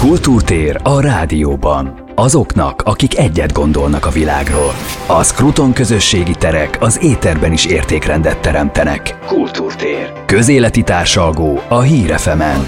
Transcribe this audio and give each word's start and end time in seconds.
Kultúrtér 0.00 0.80
a 0.82 1.00
rádióban. 1.00 2.04
Azoknak, 2.14 2.82
akik 2.82 3.18
egyet 3.18 3.52
gondolnak 3.52 4.06
a 4.06 4.10
világról. 4.10 4.72
A 5.06 5.22
Skruton 5.22 5.72
közösségi 5.72 6.34
terek 6.38 6.76
az 6.80 6.98
éterben 7.02 7.52
is 7.52 7.66
értékrendet 7.66 8.38
teremtenek. 8.38 9.18
Kultúrtér. 9.26 10.12
Közéleti 10.26 10.82
társalgó 10.82 11.60
a 11.68 11.80
Hírefemen. 11.80 12.64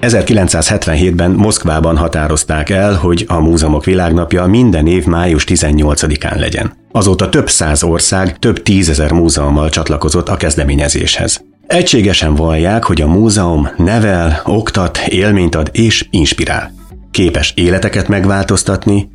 1977-ben 0.00 1.30
Moszkvában 1.30 1.96
határozták 1.96 2.70
el, 2.70 2.94
hogy 2.94 3.24
a 3.28 3.40
Múzeumok 3.40 3.84
Világnapja 3.84 4.46
minden 4.46 4.86
év 4.86 5.04
május 5.04 5.44
18-án 5.48 6.38
legyen. 6.38 6.72
Azóta 6.92 7.28
több 7.28 7.48
száz 7.48 7.82
ország, 7.82 8.38
több 8.38 8.62
tízezer 8.62 9.12
múzeummal 9.12 9.68
csatlakozott 9.68 10.28
a 10.28 10.36
kezdeményezéshez. 10.36 11.47
Egységesen 11.68 12.34
vallják, 12.34 12.84
hogy 12.84 13.00
a 13.00 13.06
múzeum 13.06 13.68
nevel, 13.76 14.40
oktat, 14.44 14.98
élményt 15.08 15.54
ad 15.54 15.70
és 15.72 16.06
inspirál. 16.10 16.72
Képes 17.10 17.52
életeket 17.56 18.08
megváltoztatni, 18.08 19.10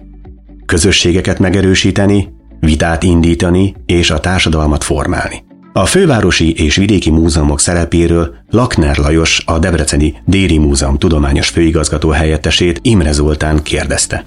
közösségeket 0.65 1.39
megerősíteni, 1.39 2.33
vitát 2.59 3.03
indítani 3.03 3.75
és 3.85 4.11
a 4.11 4.19
társadalmat 4.19 4.83
formálni. 4.83 5.43
A 5.73 5.85
fővárosi 5.85 6.53
és 6.53 6.75
vidéki 6.75 7.09
múzeumok 7.09 7.59
szerepéről 7.59 8.35
Lakner 8.49 8.97
Lajos, 8.97 9.43
a 9.45 9.59
Debreceni 9.59 10.15
Déri 10.25 10.57
Múzeum 10.57 10.97
tudományos 10.97 11.49
főigazgató 11.49 12.09
helyettesét 12.09 12.79
Imre 12.81 13.11
Zoltán 13.11 13.63
kérdezte 13.63 14.23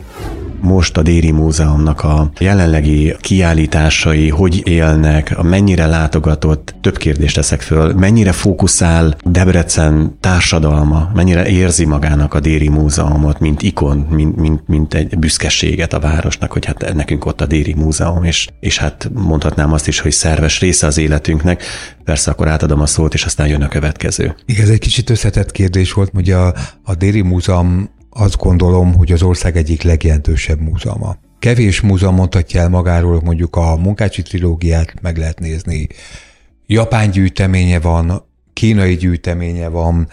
most 0.60 0.96
a 0.96 1.02
Déri 1.02 1.30
Múzeumnak 1.30 2.04
a 2.04 2.30
jelenlegi 2.38 3.16
kiállításai 3.20 4.28
hogy 4.28 4.68
élnek, 4.68 5.42
mennyire 5.42 5.86
látogatott, 5.86 6.74
több 6.80 6.96
kérdést 6.96 7.34
teszek 7.34 7.60
föl, 7.60 7.92
mennyire 7.92 8.32
fókuszál 8.32 9.16
Debrecen 9.24 10.16
társadalma, 10.20 11.10
mennyire 11.14 11.48
érzi 11.48 11.84
magának 11.84 12.34
a 12.34 12.40
Déri 12.40 12.68
Múzeumot, 12.68 13.40
mint 13.40 13.62
ikon, 13.62 14.06
mint, 14.10 14.36
mint, 14.36 14.68
mint 14.68 14.94
egy 14.94 15.18
büszkeséget 15.18 15.92
a 15.92 16.00
városnak, 16.00 16.52
hogy 16.52 16.64
hát 16.64 16.94
nekünk 16.94 17.24
ott 17.24 17.40
a 17.40 17.46
Déri 17.46 17.74
Múzeum, 17.74 18.24
és, 18.24 18.48
és 18.60 18.78
hát 18.78 19.10
mondhatnám 19.14 19.72
azt 19.72 19.88
is, 19.88 20.00
hogy 20.00 20.12
szerves 20.12 20.60
része 20.60 20.86
az 20.86 20.98
életünknek, 20.98 21.62
Persze 22.06 22.30
akkor 22.30 22.48
átadom 22.48 22.80
a 22.80 22.86
szót, 22.86 23.14
és 23.14 23.24
aztán 23.24 23.46
jön 23.46 23.62
a 23.62 23.68
következő. 23.68 24.34
Igen, 24.44 24.62
ez 24.62 24.68
egy 24.68 24.78
kicsit 24.78 25.10
összetett 25.10 25.50
kérdés 25.50 25.92
volt, 25.92 26.10
hogy 26.14 26.30
a, 26.30 26.54
a 26.82 26.94
Déri 26.94 27.20
Múzeum 27.20 27.90
azt 28.18 28.36
gondolom, 28.36 28.94
hogy 28.94 29.12
az 29.12 29.22
ország 29.22 29.56
egyik 29.56 29.82
legjelentősebb 29.82 30.60
múzeuma. 30.60 31.16
Kevés 31.38 31.80
múzeum 31.80 32.14
mondhatja 32.14 32.60
el 32.60 32.68
magáról, 32.68 33.20
mondjuk 33.24 33.56
a 33.56 33.76
munkácsi 33.76 34.22
trilógiát 34.22 34.94
meg 35.00 35.16
lehet 35.16 35.38
nézni. 35.38 35.86
Japán 36.66 37.10
gyűjteménye 37.10 37.80
van, 37.80 38.28
kínai 38.52 38.96
gyűjteménye 38.96 39.68
van, 39.68 40.08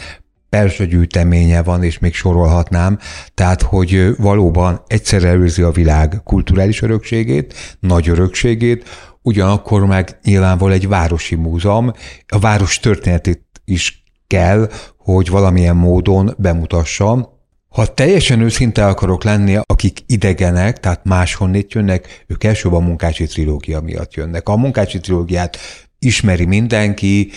persa 0.50 0.84
gyűjteménye 0.84 1.64
van, 1.64 1.84
és 1.84 2.00
még 2.00 2.14
sorolhatnám. 2.14 3.00
Tehát, 3.34 3.62
hogy 3.62 4.16
valóban 4.18 4.82
egyszerre 4.88 5.28
előzi 5.28 5.62
a 5.62 5.72
világ 5.72 6.22
kulturális 6.24 6.82
örökségét, 6.82 7.78
nagy 7.80 8.10
örökségét, 8.10 8.90
ugyanakkor 9.22 9.86
meg 9.86 10.20
nyilvánvalóan 10.24 10.78
egy 10.78 10.88
városi 10.88 11.36
múzeum, 11.36 11.92
a 12.28 12.40
város 12.40 12.80
történetét 12.80 13.62
is 13.66 14.04
kell, 14.28 14.70
hogy 14.98 15.30
valamilyen 15.30 15.76
módon 15.76 16.34
bemutassa, 16.38 17.33
ha 17.74 17.94
teljesen 17.94 18.42
őszinte 18.42 18.86
akarok 18.86 19.24
lenni, 19.24 19.58
akik 19.66 20.00
idegenek, 20.08 20.80
tehát 20.80 21.04
máshonnét 21.04 21.74
jönnek, 21.74 22.24
ők 22.28 22.44
elsőbb 22.44 22.74
a 22.74 22.80
munkácsi 22.80 23.26
trilógia 23.26 23.82
miatt 23.82 24.14
jönnek. 24.14 24.50
A 24.50 24.58
munkácsi 24.58 25.00
trilógiát 25.00 25.58
ismeri 26.00 26.46
mindenki, 26.46 27.30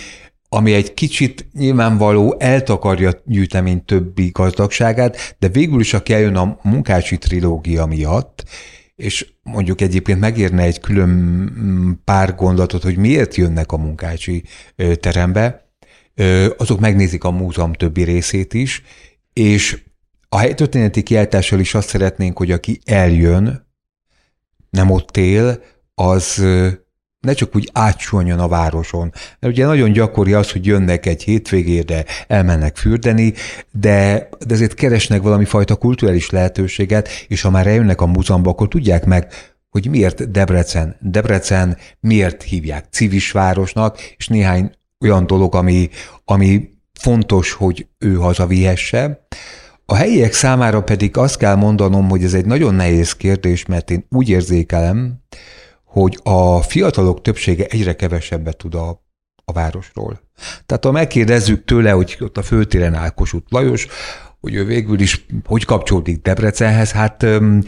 ami 0.49 0.73
egy 0.73 0.93
kicsit 0.93 1.47
nyilvánvaló 1.53 2.35
eltakarja 2.39 3.11
gyűjtemény 3.25 3.85
többi 3.85 4.29
gazdagságát, 4.33 5.35
de 5.39 5.47
végül 5.47 5.79
is, 5.79 5.93
aki 5.93 6.13
eljön 6.13 6.35
a 6.35 6.59
munkácsi 6.61 7.17
trilógia 7.17 7.85
miatt, 7.85 8.43
és 8.95 9.27
mondjuk 9.43 9.81
egyébként 9.81 10.19
megérne 10.19 10.63
egy 10.63 10.79
külön 10.79 12.01
pár 12.03 12.35
gondolatot, 12.35 12.83
hogy 12.83 12.97
miért 12.97 13.35
jönnek 13.35 13.71
a 13.71 13.77
munkácsi 13.77 14.43
terembe, 14.99 15.71
azok 16.57 16.79
megnézik 16.79 17.23
a 17.23 17.31
múzeum 17.31 17.73
többi 17.73 18.03
részét 18.03 18.53
is, 18.53 18.83
és 19.33 19.85
a 20.29 20.37
helytörténeti 20.37 21.03
kiáltással 21.03 21.59
is 21.59 21.73
azt 21.73 21.87
szeretnénk, 21.87 22.37
hogy 22.37 22.51
aki 22.51 22.79
eljön, 22.85 23.67
nem 24.69 24.89
ott 24.89 25.17
él, 25.17 25.59
az 25.95 26.43
ne 27.19 27.33
csak 27.33 27.55
úgy 27.55 27.69
átsúljon 27.73 28.39
a 28.39 28.47
városon. 28.47 29.11
Mert 29.39 29.53
ugye 29.53 29.65
nagyon 29.65 29.91
gyakori 29.91 30.33
az, 30.33 30.51
hogy 30.51 30.65
jönnek 30.65 31.05
egy 31.05 31.23
hétvégére, 31.23 32.05
elmennek 32.27 32.77
fürdeni, 32.77 33.33
de, 33.71 34.29
de 34.45 34.53
ezért 34.53 34.73
keresnek 34.73 35.21
valami 35.21 35.45
fajta 35.45 35.75
kulturális 35.75 36.29
lehetőséget, 36.29 37.09
és 37.27 37.41
ha 37.41 37.49
már 37.49 37.67
eljönnek 37.67 38.01
a 38.01 38.05
múzeumba, 38.05 38.49
akkor 38.49 38.67
tudják 38.67 39.05
meg, 39.05 39.33
hogy 39.69 39.89
miért 39.89 40.31
Debrecen. 40.31 40.95
Debrecen 41.01 41.77
miért 41.99 42.43
hívják 42.43 42.85
civis 42.91 43.31
városnak, 43.31 43.99
és 44.17 44.27
néhány 44.27 44.71
olyan 44.99 45.27
dolog, 45.27 45.55
ami, 45.55 45.89
ami 46.25 46.69
fontos, 46.99 47.51
hogy 47.51 47.87
ő 47.97 48.13
hazavihesse. 48.13 49.27
A 49.89 49.95
helyiek 49.95 50.33
számára 50.33 50.83
pedig 50.83 51.17
azt 51.17 51.37
kell 51.37 51.55
mondanom, 51.55 52.09
hogy 52.09 52.23
ez 52.23 52.33
egy 52.33 52.45
nagyon 52.45 52.75
nehéz 52.75 53.13
kérdés, 53.13 53.65
mert 53.65 53.91
én 53.91 54.05
úgy 54.09 54.29
érzékelem, 54.29 55.23
hogy 55.83 56.19
a 56.23 56.61
fiatalok 56.61 57.21
többsége 57.21 57.65
egyre 57.65 57.95
kevesebbet 57.95 58.57
tud 58.57 58.75
a, 58.75 59.03
a 59.45 59.51
városról. 59.51 60.21
Tehát 60.65 60.83
ha 60.83 60.91
megkérdezzük 60.91 61.65
tőle, 61.65 61.91
hogy 61.91 62.17
ott 62.19 62.37
a 62.37 62.41
főtéren 62.41 62.93
áll 62.93 63.09
Kossuth 63.09 63.45
Lajos, 63.49 63.87
hogy 64.39 64.53
ő 64.53 64.65
végül 64.65 64.99
is 64.99 65.25
hogy 65.45 65.65
kapcsolódik 65.65 66.21
Debrecenhez, 66.21 66.91
hát 66.91 67.23
um, 67.23 67.61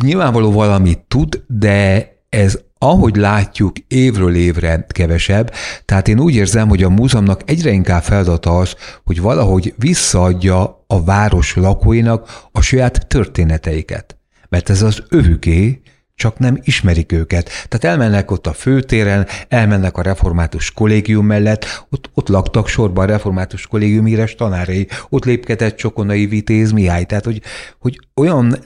nyilvánvaló 0.00 0.52
valamit 0.52 1.04
tud, 1.08 1.44
de 1.46 2.08
ez 2.28 2.58
ahogy 2.82 3.16
látjuk, 3.16 3.72
évről 3.88 4.34
évre 4.34 4.86
kevesebb, 4.88 5.52
tehát 5.84 6.08
én 6.08 6.20
úgy 6.20 6.34
érzem, 6.34 6.68
hogy 6.68 6.82
a 6.82 6.88
múzeumnak 6.88 7.42
egyre 7.44 7.70
inkább 7.70 8.02
feladata 8.02 8.58
az, 8.58 8.74
hogy 9.04 9.20
valahogy 9.20 9.74
visszaadja 9.76 10.84
a 10.86 11.04
város 11.04 11.54
lakóinak 11.56 12.48
a 12.52 12.60
saját 12.60 13.06
történeteiket. 13.06 14.16
Mert 14.48 14.70
ez 14.70 14.82
az 14.82 15.02
övüké, 15.08 15.80
csak 16.14 16.38
nem 16.38 16.58
ismerik 16.62 17.12
őket. 17.12 17.50
Tehát 17.68 17.84
elmennek 17.84 18.30
ott 18.30 18.46
a 18.46 18.52
főtéren, 18.52 19.26
elmennek 19.48 19.96
a 19.96 20.02
református 20.02 20.72
kollégium 20.72 21.26
mellett, 21.26 21.86
ott, 21.90 22.10
ott 22.14 22.28
laktak 22.28 22.68
sorban 22.68 23.04
a 23.04 23.10
református 23.10 23.66
kollégium 23.66 24.04
híres 24.04 24.34
tanárai, 24.34 24.88
ott 25.08 25.24
lépkedett 25.24 25.76
Csokonai 25.76 26.26
Vitéz 26.26 26.72
Mihály. 26.72 27.04
Tehát, 27.04 27.24
hogy, 27.24 27.42
hogy 27.78 27.98
olyan 28.14 28.56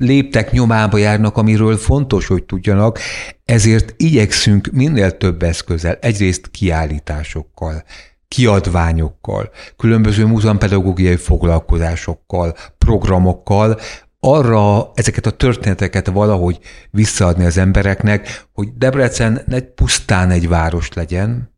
léptek 0.00 0.50
nyomába 0.50 0.98
járnak, 0.98 1.36
amiről 1.36 1.76
fontos, 1.76 2.26
hogy 2.26 2.44
tudjanak, 2.44 2.98
ezért 3.44 3.94
igyekszünk 3.96 4.68
minél 4.72 5.16
több 5.16 5.42
eszközzel, 5.42 5.98
egyrészt 6.00 6.50
kiállításokkal, 6.50 7.84
kiadványokkal, 8.28 9.50
különböző 9.76 10.26
múzeumpedagógiai 10.26 11.16
foglalkozásokkal, 11.16 12.54
programokkal, 12.78 13.78
arra 14.20 14.90
ezeket 14.94 15.26
a 15.26 15.30
történeteket 15.30 16.06
valahogy 16.06 16.58
visszaadni 16.90 17.44
az 17.44 17.56
embereknek, 17.56 18.46
hogy 18.52 18.68
Debrecen 18.76 19.42
ne 19.46 19.60
pusztán 19.60 20.30
egy 20.30 20.48
város 20.48 20.92
legyen. 20.92 21.54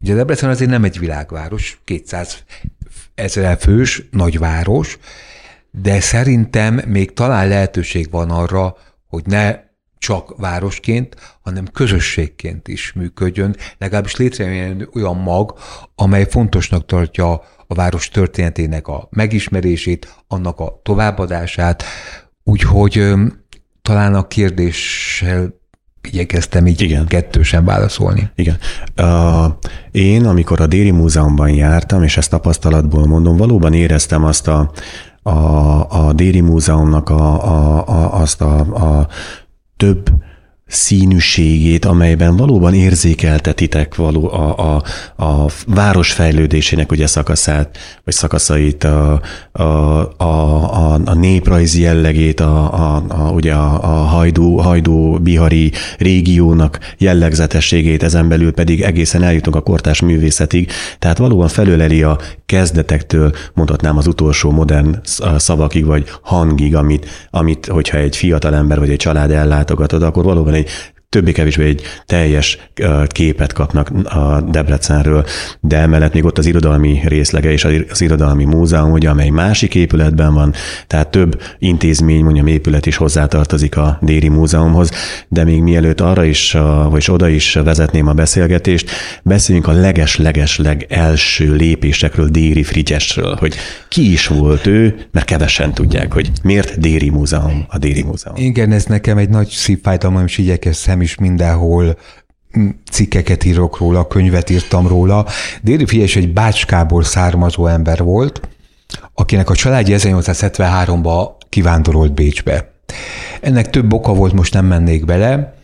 Ugye 0.00 0.14
Debrecen 0.14 0.50
azért 0.50 0.70
nem 0.70 0.84
egy 0.84 0.98
világváros, 0.98 1.80
200 1.84 2.44
ezer 3.14 3.58
fős 3.58 4.02
nagyváros, 4.10 4.98
de 5.70 6.00
szerintem 6.00 6.80
még 6.86 7.12
talán 7.12 7.48
lehetőség 7.48 8.10
van 8.10 8.30
arra, 8.30 8.76
hogy 9.06 9.22
ne 9.26 9.68
csak 9.98 10.36
városként, 10.36 11.16
hanem 11.40 11.66
közösségként 11.72 12.68
is 12.68 12.92
működjön, 12.92 13.56
legalábbis 13.78 14.16
létrejön 14.16 14.88
olyan 14.94 15.16
mag, 15.16 15.54
amely 15.94 16.26
fontosnak 16.28 16.86
tartja 16.86 17.32
a 17.66 17.74
város 17.74 18.08
történetének 18.08 18.88
a 18.88 19.08
megismerését, 19.10 20.14
annak 20.28 20.60
a 20.60 20.80
továbbadását, 20.82 21.84
úgyhogy 22.44 23.14
talán 23.82 24.14
a 24.14 24.26
kérdéssel 24.26 25.58
igyekeztem 26.02 26.66
így 26.66 26.80
Igen. 26.80 27.06
kettősen 27.06 27.64
válaszolni. 27.64 28.30
Igen. 28.34 28.58
Uh, 28.96 29.44
én, 29.90 30.26
amikor 30.26 30.60
a 30.60 30.66
Déri 30.66 30.90
Múzeumban 30.90 31.50
jártam, 31.50 32.02
és 32.02 32.16
ezt 32.16 32.30
tapasztalatból 32.30 33.06
mondom, 33.06 33.36
valóban 33.36 33.72
éreztem 33.72 34.24
azt 34.24 34.48
a, 34.48 34.70
a, 35.22 35.30
a 35.88 36.12
Déri 36.12 36.40
Múzeumnak 36.40 37.10
a, 37.10 37.44
a, 37.44 37.88
a, 37.88 38.20
azt 38.20 38.40
a, 38.40 38.58
a 38.58 39.08
több 39.76 40.10
színűségét, 40.70 41.84
amelyben 41.84 42.36
valóban 42.36 42.74
érzékeltetitek 42.74 43.94
való 43.94 44.32
a, 44.32 44.58
a, 44.58 44.82
a 45.24 45.50
város 45.66 46.12
fejlődésének 46.12 46.92
ugye 46.92 47.06
szakaszát, 47.06 47.78
vagy 48.04 48.14
szakaszait, 48.14 48.84
a, 48.84 49.20
a, 49.52 49.62
a, 50.16 50.92
a, 51.04 51.14
néprajzi 51.14 51.80
jellegét, 51.80 52.40
a, 52.40 52.74
a, 52.74 53.04
a, 53.08 53.30
ugye 53.30 53.52
a, 53.52 53.82
a 53.82 54.04
hajdú, 54.04 54.56
hajdú 54.56 55.18
bihari 55.18 55.72
régiónak 55.98 56.78
jellegzetességét, 56.98 58.02
ezen 58.02 58.28
belül 58.28 58.52
pedig 58.52 58.82
egészen 58.82 59.22
eljutunk 59.22 59.56
a 59.56 59.60
kortás 59.60 60.00
művészetig, 60.00 60.70
tehát 60.98 61.18
valóban 61.18 61.48
felöleli 61.48 62.02
a 62.02 62.18
kezdetektől 62.50 63.32
mondhatnám 63.54 63.96
az 63.96 64.06
utolsó 64.06 64.50
modern 64.50 65.00
szavakig, 65.36 65.84
vagy 65.84 66.08
hangig, 66.22 66.76
amit, 66.76 67.06
amit 67.30 67.66
hogyha 67.66 67.98
egy 67.98 68.16
fiatal 68.16 68.54
ember 68.54 68.78
vagy 68.78 68.90
egy 68.90 68.96
család 68.96 69.30
ellátogatod, 69.30 70.02
akkor 70.02 70.24
valóban 70.24 70.54
egy 70.54 70.68
többé-kevésbé 71.10 71.64
egy 71.64 71.82
teljes 72.06 72.58
képet 73.06 73.52
kapnak 73.52 73.90
a 74.04 74.40
Debrecenről, 74.40 75.24
de 75.60 75.76
emellett 75.76 76.12
még 76.12 76.24
ott 76.24 76.38
az 76.38 76.46
irodalmi 76.46 77.00
részlege 77.04 77.52
és 77.52 77.64
az 77.90 78.00
irodalmi 78.00 78.44
múzeum, 78.44 78.92
ugye, 78.92 79.08
amely 79.08 79.28
másik 79.28 79.74
épületben 79.74 80.34
van, 80.34 80.54
tehát 80.86 81.08
több 81.08 81.42
intézmény, 81.58 82.24
mondjam, 82.24 82.46
épület 82.46 82.86
is 82.86 82.96
hozzátartozik 82.96 83.76
a 83.76 83.98
Déri 84.02 84.28
Múzeumhoz, 84.28 84.90
de 85.28 85.44
még 85.44 85.62
mielőtt 85.62 86.00
arra 86.00 86.24
is, 86.24 86.56
vagy 86.90 87.06
oda 87.10 87.28
is 87.28 87.54
vezetném 87.54 88.08
a 88.08 88.12
beszélgetést, 88.12 88.90
beszéljünk 89.22 89.66
a 89.66 89.72
leges-leges 89.72 90.58
legelső 90.58 91.54
lépésekről 91.54 92.28
Déri 92.28 92.62
Frigyesről, 92.62 93.36
hogy 93.38 93.54
ki 93.88 94.12
is 94.12 94.26
volt 94.26 94.66
ő, 94.66 95.06
mert 95.12 95.26
kevesen 95.26 95.74
tudják, 95.74 96.12
hogy 96.12 96.30
miért 96.42 96.80
Déri 96.80 97.10
Múzeum 97.10 97.64
a 97.68 97.78
Déri 97.78 98.02
Múzeum. 98.02 98.36
Igen, 98.36 98.72
ez 98.72 98.84
nekem 98.84 99.18
egy 99.18 99.28
nagy 99.28 99.48
szívfájdalom, 99.48 100.24
és 100.26 100.38
igyekeztem 100.38 100.98
nem 101.00 101.08
is 101.08 101.14
mindenhol 101.16 101.96
mm, 102.58 102.68
cikkeket 102.90 103.44
írok 103.44 103.78
róla, 103.78 104.06
könyvet 104.06 104.50
írtam 104.50 104.88
róla. 104.88 105.26
Déri 105.62 105.86
Fies 105.86 106.16
egy 106.16 106.32
bácskából 106.32 107.02
származó 107.02 107.66
ember 107.66 108.02
volt, 108.02 108.40
akinek 109.14 109.50
a 109.50 109.54
családja 109.54 109.96
1873-ban 109.98 111.28
kivándorolt 111.48 112.14
Bécsbe. 112.14 112.72
Ennek 113.40 113.70
több 113.70 113.92
oka 113.92 114.14
volt, 114.14 114.32
most 114.32 114.54
nem 114.54 114.66
mennék 114.66 115.04
bele, 115.04 115.54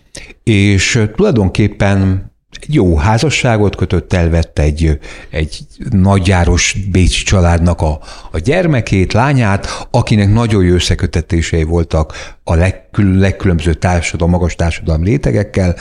és 0.42 1.02
tulajdonképpen 1.16 2.30
jó 2.66 2.96
házasságot 2.96 3.76
kötött, 3.76 4.12
elvette 4.12 4.62
egy, 4.62 4.98
egy 5.30 5.66
nagyjáros 5.90 6.76
bécsi 6.90 7.24
családnak 7.24 7.80
a, 7.80 8.00
a 8.30 8.38
gyermekét, 8.38 9.12
lányát, 9.12 9.86
akinek 9.90 10.32
nagyon 10.32 10.64
jó 10.64 10.74
összekötetései 10.74 11.62
voltak 11.62 12.34
a 12.44 12.54
legkül, 12.54 13.18
legkülönbözőbb 13.18 13.78
társadalom, 13.78 14.32
magas 14.32 14.54
társadalmi 14.54 15.04
rétegekkel, 15.04 15.76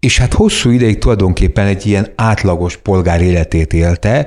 és 0.00 0.18
hát 0.18 0.32
hosszú 0.32 0.70
ideig 0.70 0.98
tulajdonképpen 0.98 1.66
egy 1.66 1.86
ilyen 1.86 2.12
átlagos 2.16 2.76
polgár 2.76 3.20
életét 3.20 3.72
élte, 3.72 4.26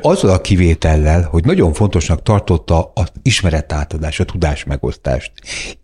azzal 0.00 0.30
a 0.30 0.40
kivétellel, 0.40 1.22
hogy 1.22 1.44
nagyon 1.44 1.72
fontosnak 1.72 2.22
tartotta 2.22 2.92
az 2.94 3.12
ismeretátadás, 3.22 4.20
a 4.20 4.24
tudás 4.24 4.64
megosztást. 4.64 5.32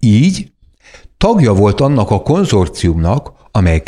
Így 0.01 0.53
tagja 1.17 1.53
volt 1.53 1.81
annak 1.81 2.11
a 2.11 2.23
konzorciumnak, 2.23 3.33
amely 3.51 3.83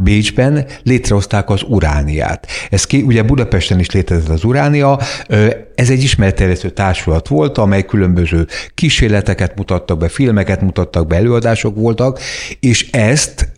Bécsben 0.00 0.66
létrehozták 0.82 1.50
az 1.50 1.62
urániát. 1.68 2.46
Ez 2.70 2.84
ki, 2.84 3.02
ugye 3.02 3.22
Budapesten 3.22 3.78
is 3.78 3.90
létezett 3.90 4.28
az 4.28 4.44
uránia, 4.44 5.00
ez 5.74 5.90
egy 5.90 6.02
ismerterjesztő 6.02 6.70
társulat 6.70 7.28
volt, 7.28 7.58
amely 7.58 7.84
különböző 7.84 8.46
kísérleteket 8.74 9.56
mutattak 9.56 9.98
be, 9.98 10.08
filmeket 10.08 10.60
mutattak 10.60 11.06
be, 11.06 11.16
előadások 11.16 11.76
voltak, 11.76 12.20
és 12.60 12.90
ezt 12.90 13.52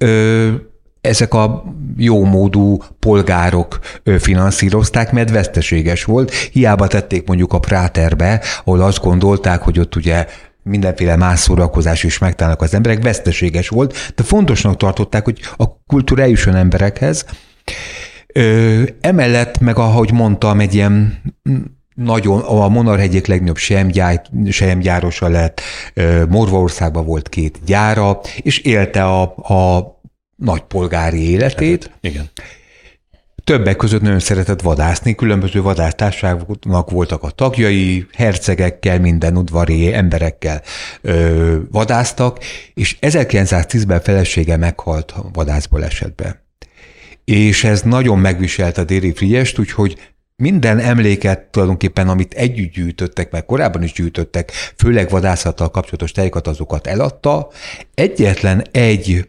ezek 1.01 1.35
a 1.35 1.65
jómódú 1.97 2.83
polgárok 2.99 3.79
finanszírozták, 4.19 5.13
mert 5.13 5.31
veszteséges 5.31 6.05
volt. 6.05 6.33
Hiába 6.33 6.87
tették 6.87 7.27
mondjuk 7.27 7.53
a 7.53 7.59
Práterbe, 7.59 8.41
ahol 8.65 8.81
azt 8.81 9.01
gondolták, 9.01 9.63
hogy 9.63 9.79
ott 9.79 9.97
ugye 9.97 10.27
mindenféle 10.63 11.17
más 11.17 11.39
szórakozás 11.39 12.03
is 12.03 12.19
megtalálnak 12.19 12.63
az 12.63 12.75
emberek, 12.75 13.03
veszteséges 13.03 13.69
volt, 13.69 14.13
de 14.15 14.23
fontosnak 14.23 14.77
tartották, 14.77 15.25
hogy 15.25 15.41
a 15.57 15.83
kultúra 15.87 16.23
eljusson 16.23 16.55
emberekhez. 16.55 17.25
Ö, 18.27 18.83
emellett, 19.01 19.59
meg 19.59 19.77
ahogy 19.77 20.13
mondtam, 20.13 20.61
egy 20.61 20.75
ilyen 20.75 21.23
nagyon, 21.95 22.41
a 22.41 22.69
Monarh 22.69 23.03
egyik 23.03 23.27
legnagyobb 23.27 23.57
sejemgyárosa 24.51 25.29
lett, 25.29 25.61
Morvaországban 26.29 27.05
volt 27.05 27.29
két 27.29 27.59
gyára, 27.65 28.21
és 28.37 28.59
élte 28.59 29.05
a, 29.05 29.23
a 29.37 30.01
nagy 30.37 30.61
polgári 30.61 31.31
életét. 31.31 31.91
Igen. 32.01 32.31
Többek 33.51 33.77
között 33.77 34.01
nagyon 34.01 34.19
szeretett 34.19 34.61
vadászni, 34.61 35.15
különböző 35.15 35.63
vadásztárságnak 35.63 36.91
voltak 36.91 37.23
a 37.23 37.31
tagjai, 37.31 38.07
hercegekkel, 38.13 39.01
minden 39.01 39.37
udvari 39.37 39.93
emberekkel 39.93 40.63
ö, 41.01 41.57
vadáztak, 41.71 42.39
és 42.75 42.97
1910-ben 43.01 44.01
felesége 44.01 44.57
meghalt 44.57 45.15
vadászból 45.33 45.85
esetben. 45.85 46.41
És 47.25 47.65
ez 47.65 47.83
nagyon 47.83 48.19
megviselt 48.19 48.79
a 48.79 48.85
Déri 48.85 49.13
Frigyest, 49.13 49.59
úgyhogy 49.59 50.13
minden 50.37 50.79
emléket 50.79 51.41
tulajdonképpen, 51.41 52.09
amit 52.09 52.35
együtt 52.35 52.73
gyűjtöttek, 52.73 53.31
meg 53.31 53.45
korábban 53.45 53.83
is 53.83 53.93
gyűjtöttek, 53.93 54.51
főleg 54.77 55.11
vadászattal 55.11 55.71
kapcsolatos 55.71 56.13
teljékat, 56.13 56.47
azokat 56.47 56.87
eladta. 56.87 57.49
Egyetlen 57.95 58.65
egy 58.71 59.29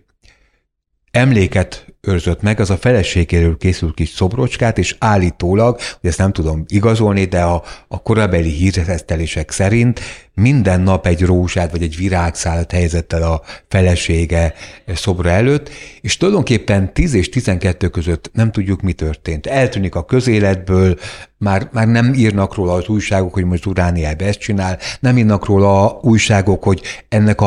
emléket 1.12 1.91
őrzött 2.02 2.42
meg, 2.42 2.60
az 2.60 2.70
a 2.70 2.78
feleségéről 2.78 3.58
készült 3.58 3.94
kis 3.94 4.10
szobrocskát, 4.10 4.78
és 4.78 4.96
állítólag, 5.00 5.80
hogy 6.02 6.10
ezt 6.10 6.18
nem 6.18 6.32
tudom 6.32 6.64
igazolni, 6.68 7.26
de 7.26 7.42
a, 7.42 7.64
a 7.88 8.02
korabeli 8.02 8.50
híresztelések 8.50 9.52
szerint 9.52 10.00
minden 10.34 10.82
nap 10.82 11.08
egy 11.08 11.22
rózsát 11.22 11.72
vagy 11.72 11.82
egy 11.82 11.98
virágszálat 11.98 12.72
helyezett 12.72 13.14
el 13.14 13.24
a 13.24 13.42
felesége 13.68 14.54
szobra 14.88 15.30
előtt, 15.30 15.70
és 16.02 16.18
tulajdonképpen 16.18 16.94
10 16.94 17.14
és 17.14 17.30
12 17.30 17.88
között 17.88 18.30
nem 18.34 18.52
tudjuk, 18.52 18.82
mi 18.82 18.94
történt. 18.94 19.48
Eltűnik 19.48 19.96
a 19.96 20.06
közéletből, 20.06 20.98
már, 21.38 21.70
már 21.72 21.88
nem 21.88 22.14
írnak 22.14 22.56
róla 22.56 22.74
az 22.74 22.88
újságok, 22.88 23.34
hogy 23.34 23.46
most 23.46 23.66
Urániában 23.66 24.28
ezt 24.28 24.40
csinál, 24.40 24.80
nem 25.00 25.18
írnak 25.18 25.46
róla 25.46 26.00
újságok, 26.02 26.64
hogy 26.64 26.82
ennek 27.10 27.42
a, 27.42 27.46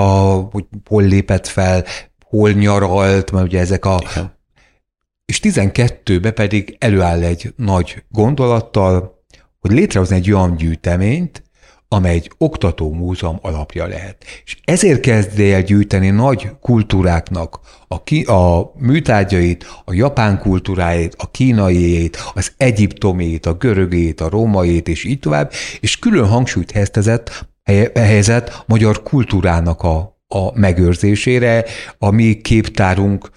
hogy 0.53 0.65
hol 0.89 1.03
lépett 1.03 1.47
fel, 1.47 1.85
hol 2.25 2.51
nyaralt, 2.51 3.31
mert 3.31 3.45
ugye 3.45 3.61
ezek 3.61 3.85
a... 3.85 4.03
Igen. 4.11 4.33
És 5.25 5.41
12-be 5.43 6.31
pedig 6.31 6.77
előáll 6.79 7.23
egy 7.23 7.53
nagy 7.57 8.03
gondolattal, 8.09 9.23
hogy 9.61 9.71
létrehozni 9.71 10.17
egy 10.17 10.33
olyan 10.33 10.57
gyűjteményt, 10.57 11.43
amely 11.89 12.15
egy 12.15 12.31
oktató 12.39 12.93
múzeum 12.93 13.39
alapja 13.43 13.87
lehet. 13.87 14.25
És 14.45 14.57
ezért 14.65 15.01
kezd 15.01 15.41
el 15.41 15.63
gyűjteni 15.63 16.11
nagy 16.11 16.51
kultúráknak 16.61 17.61
a, 17.89 18.03
ki, 18.03 18.23
a 18.23 18.73
műtárgyait, 18.79 19.67
a 19.85 19.93
japán 19.93 20.39
kultúráit, 20.39 21.15
a 21.19 21.31
kínaiét, 21.31 22.19
az 22.35 22.53
egyiptomét, 22.57 23.47
a 23.47 23.55
görögét, 23.55 24.21
a 24.21 24.29
rómait, 24.29 24.89
és 24.89 25.05
így 25.05 25.19
tovább, 25.19 25.53
és 25.81 25.99
külön 25.99 26.29
hangsúlyt 26.29 26.71
helyezett, 26.71 27.47
helyezett 27.95 28.65
magyar 28.67 29.03
kultúrának 29.03 29.83
a 29.83 30.15
a 30.35 30.59
megőrzésére, 30.59 31.65
a 31.99 32.11
mi 32.11 32.41
képtárunknak 32.41 33.33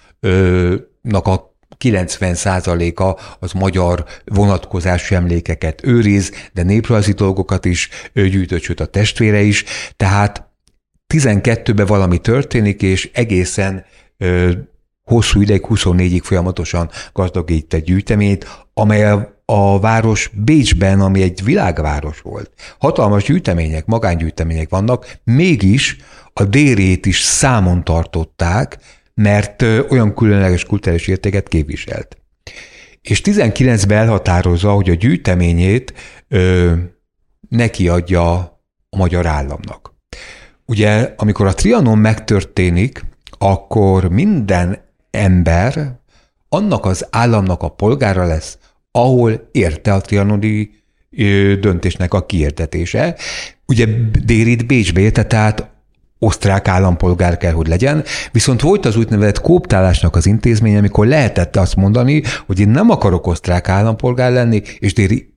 a 1.26 1.47
90%-a 1.84 3.20
az 3.38 3.52
magyar 3.52 4.04
vonatkozású 4.24 5.14
emlékeket 5.14 5.84
őriz, 5.84 6.32
de 6.52 6.62
néprajzi 6.62 7.12
dolgokat 7.12 7.64
is 7.64 7.88
gyűjtött, 8.12 8.62
sőt 8.62 8.80
a 8.80 8.86
testvére 8.86 9.40
is, 9.40 9.64
tehát 9.96 10.48
12-ben 11.14 11.86
valami 11.86 12.18
történik, 12.18 12.82
és 12.82 13.10
egészen 13.12 13.84
ö, 14.16 14.52
hosszú 15.04 15.40
ideig, 15.40 15.64
24-ig 15.68 16.20
folyamatosan 16.22 16.90
gazdagít 17.12 17.74
egy 17.74 17.82
gyűjteményt, 17.82 18.46
amely 18.74 19.10
a 19.10 19.36
a 19.50 19.80
város 19.80 20.30
Bécsben, 20.34 21.00
ami 21.00 21.22
egy 21.22 21.44
világváros 21.44 22.20
volt. 22.20 22.50
Hatalmas 22.78 23.24
gyűjtemények, 23.24 23.86
magángyűjtemények 23.86 24.68
vannak, 24.68 25.18
mégis 25.24 25.96
a 26.32 26.44
dérét 26.44 27.06
is 27.06 27.20
számon 27.20 27.84
tartották, 27.84 28.78
mert 29.18 29.62
olyan 29.62 30.14
különleges 30.14 30.64
kulturális 30.64 31.06
értéket 31.06 31.48
képviselt. 31.48 32.16
És 33.02 33.20
19-ben 33.24 33.98
elhatározza, 33.98 34.72
hogy 34.72 34.90
a 34.90 34.94
gyűjteményét 34.94 35.92
ö, 36.28 36.72
neki 37.48 37.88
adja 37.88 38.32
a 38.90 38.96
magyar 38.96 39.26
államnak. 39.26 39.94
Ugye, 40.66 41.14
amikor 41.16 41.46
a 41.46 41.54
Trianon 41.54 41.98
megtörténik, 41.98 43.04
akkor 43.38 44.08
minden 44.08 44.78
ember 45.10 45.98
annak 46.48 46.84
az 46.84 47.06
államnak 47.10 47.62
a 47.62 47.68
polgára 47.68 48.26
lesz, 48.26 48.58
ahol 48.90 49.48
érte 49.52 49.94
a 49.94 50.00
trianoni 50.00 50.70
döntésnek 51.60 52.14
a 52.14 52.26
kiértetése. 52.26 53.16
Ugye 53.66 53.86
Dérit 54.24 54.66
Bécsbe 54.66 55.00
érte, 55.00 55.24
tehát 55.24 55.70
osztrák 56.18 56.68
állampolgár 56.68 57.36
kell, 57.36 57.52
hogy 57.52 57.68
legyen, 57.68 58.04
viszont 58.32 58.60
volt 58.60 58.86
az 58.86 58.96
úgynevezett 58.96 59.40
kóptálásnak 59.40 60.16
az 60.16 60.26
intézmény, 60.26 60.76
amikor 60.76 61.06
lehetett 61.06 61.56
azt 61.56 61.76
mondani, 61.76 62.22
hogy 62.46 62.60
én 62.60 62.68
nem 62.68 62.90
akarok 62.90 63.26
osztrák 63.26 63.68
állampolgár 63.68 64.32
lenni, 64.32 64.62
és 64.78 64.94
Déri 64.94 65.34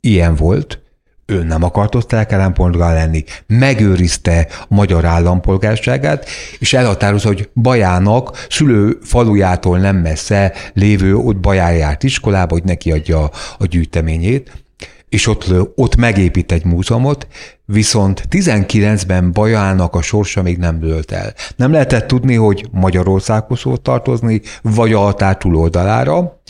ilyen 0.00 0.34
volt, 0.34 0.82
ő 1.30 1.42
nem 1.42 1.62
akart 1.62 1.94
osztrák 1.94 2.32
állampolgár 2.32 2.94
lenni, 2.94 3.24
megőrizte 3.46 4.46
a 4.60 4.74
magyar 4.74 5.04
állampolgárságát, 5.04 6.28
és 6.58 6.72
elhatározza, 6.72 7.28
hogy 7.28 7.48
Bajának 7.54 8.46
szülő 8.48 8.98
falujától 9.02 9.78
nem 9.78 9.96
messze 9.96 10.52
lévő 10.74 11.16
ott 11.16 11.36
Baján 11.36 11.74
járt 11.74 12.02
iskolába, 12.02 12.52
hogy 12.52 12.64
neki 12.64 12.92
adja 12.92 13.30
a 13.58 13.66
gyűjteményét. 13.66 14.64
És 15.10 15.26
ott, 15.26 15.52
ott 15.74 15.96
megépít 15.96 16.52
egy 16.52 16.64
múzeumot, 16.64 17.26
viszont 17.64 18.22
19-ben 18.30 19.32
Bajának 19.32 19.94
a 19.94 20.02
sorsa 20.02 20.42
még 20.42 20.58
nem 20.58 20.80
dőlt 20.80 21.12
el. 21.12 21.34
Nem 21.56 21.72
lehetett 21.72 22.06
tudni, 22.06 22.34
hogy 22.34 22.68
Magyarországhoz 22.70 23.62
volt 23.62 23.80
tartozni, 23.80 24.40
vagy 24.62 24.92
a 24.92 24.98
határ 24.98 25.36
túloldalára. 25.36 26.40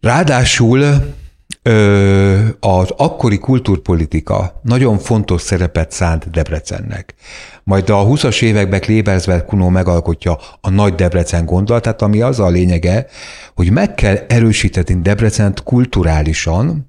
Ráadásul 0.00 0.84
az 2.60 2.92
akkori 2.96 3.38
kultúrpolitika 3.38 4.60
nagyon 4.62 4.98
fontos 4.98 5.42
szerepet 5.42 5.92
szánt 5.92 6.30
Debrecennek. 6.30 7.14
Majd 7.64 7.90
a 7.90 8.06
20-as 8.06 8.42
években 8.42 8.80
Klebersberg 8.80 9.44
Kuno 9.44 9.68
megalkotja 9.68 10.38
a 10.60 10.70
Nagy 10.70 10.94
Debrecen 10.94 11.44
gondolatát, 11.44 12.02
ami 12.02 12.20
az 12.20 12.40
a 12.40 12.48
lényege, 12.48 13.06
hogy 13.54 13.70
meg 13.70 13.94
kell 13.94 14.16
erősíteni 14.28 15.00
Debrecent 15.02 15.62
kulturálisan, 15.62 16.87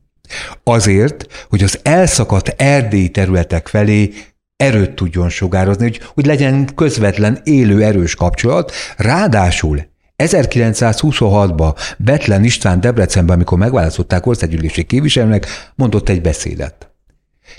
azért, 0.64 1.46
hogy 1.50 1.64
az 1.64 1.80
elszakadt 1.84 2.48
erdélyi 2.48 3.10
területek 3.10 3.68
felé 3.68 4.14
erőt 4.58 4.96
tudjon 4.96 5.30
sugározni, 5.30 5.84
hogy, 5.84 6.02
hogy 6.14 6.26
legyen 6.26 6.76
közvetlen, 6.76 7.42
élő, 7.44 7.84
erős 7.84 8.16
kapcsolat, 8.16 8.72
ráadásul 8.98 9.88
1926-ban 10.18 11.76
Betlen 11.98 12.44
István 12.44 12.80
Debrecenben, 12.80 13.36
amikor 13.36 13.58
megválasztották 13.58 14.26
országgyűlési 14.26 14.84
képviselőnek, 14.84 15.72
mondott 15.76 16.10
egy 16.10 16.22
beszédet. 16.22 16.92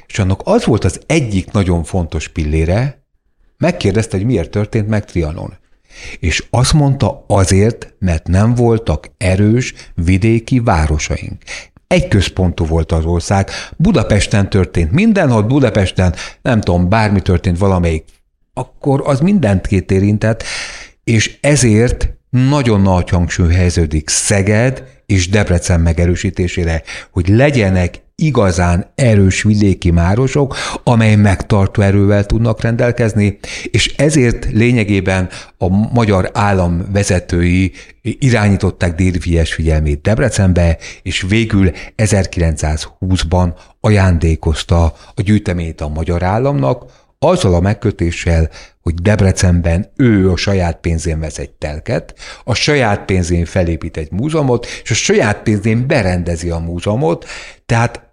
És 0.06 0.18
annak 0.18 0.40
az 0.44 0.64
volt 0.64 0.84
az 0.84 1.00
egyik 1.06 1.50
nagyon 1.50 1.84
fontos 1.84 2.28
pillére, 2.28 3.04
megkérdezte, 3.58 4.16
hogy 4.16 4.26
miért 4.26 4.50
történt 4.50 4.88
meg 4.88 5.04
Trianon. 5.04 5.58
És 6.18 6.44
azt 6.50 6.72
mondta 6.72 7.24
azért, 7.26 7.94
mert 7.98 8.26
nem 8.26 8.54
voltak 8.54 9.10
erős 9.18 9.74
vidéki 9.94 10.60
városaink. 10.60 11.42
Egy 11.94 12.08
központú 12.08 12.66
volt 12.66 12.92
az 12.92 13.04
ország. 13.04 13.50
Budapesten 13.76 14.50
történt 14.50 14.92
minden, 14.92 15.30
ha 15.30 15.46
Budapesten, 15.46 16.14
nem 16.42 16.60
tudom, 16.60 16.88
bármi 16.88 17.20
történt 17.20 17.58
valamelyik, 17.58 18.04
akkor 18.54 19.02
az 19.04 19.20
mindent 19.20 19.66
két 19.66 19.90
érintett, 19.90 20.42
és 21.04 21.38
ezért 21.40 22.08
nagyon 22.30 22.80
nagy 22.80 23.08
hangsúly 23.08 23.52
helyeződik 23.52 24.08
Szeged 24.08 24.84
és 25.06 25.28
Debrecen 25.28 25.80
megerősítésére, 25.80 26.82
hogy 27.10 27.28
legyenek 27.28 28.02
igazán 28.22 28.92
erős 28.94 29.42
vidéki 29.42 29.90
márosok, 29.90 30.56
amely 30.84 31.16
megtartó 31.16 31.82
erővel 31.82 32.26
tudnak 32.26 32.60
rendelkezni, 32.60 33.38
és 33.70 33.94
ezért 33.96 34.44
lényegében 34.52 35.28
a 35.58 35.68
magyar 35.68 36.30
állam 36.32 36.82
vezetői 36.92 37.72
irányították 38.02 38.94
Dérvies 38.94 39.54
figyelmét 39.54 40.02
Debrecenbe, 40.02 40.78
és 41.02 41.24
végül 41.28 41.70
1920-ban 41.96 43.52
ajándékozta 43.80 44.84
a 45.14 45.22
gyűjteményt 45.22 45.80
a 45.80 45.88
magyar 45.88 46.22
államnak, 46.22 46.84
azzal 47.22 47.54
a 47.54 47.60
megkötéssel, 47.60 48.50
hogy 48.82 48.94
Debrecenben 48.94 49.92
ő 49.96 50.30
a 50.30 50.36
saját 50.36 50.80
pénzén 50.80 51.20
vesz 51.20 51.38
egy 51.38 51.50
telket, 51.50 52.14
a 52.44 52.54
saját 52.54 53.04
pénzén 53.04 53.44
felépít 53.44 53.96
egy 53.96 54.10
múzeumot, 54.10 54.66
és 54.82 54.90
a 54.90 54.94
saját 54.94 55.42
pénzén 55.42 55.86
berendezi 55.86 56.50
a 56.50 56.58
múzeumot, 56.58 57.26
tehát 57.66 58.09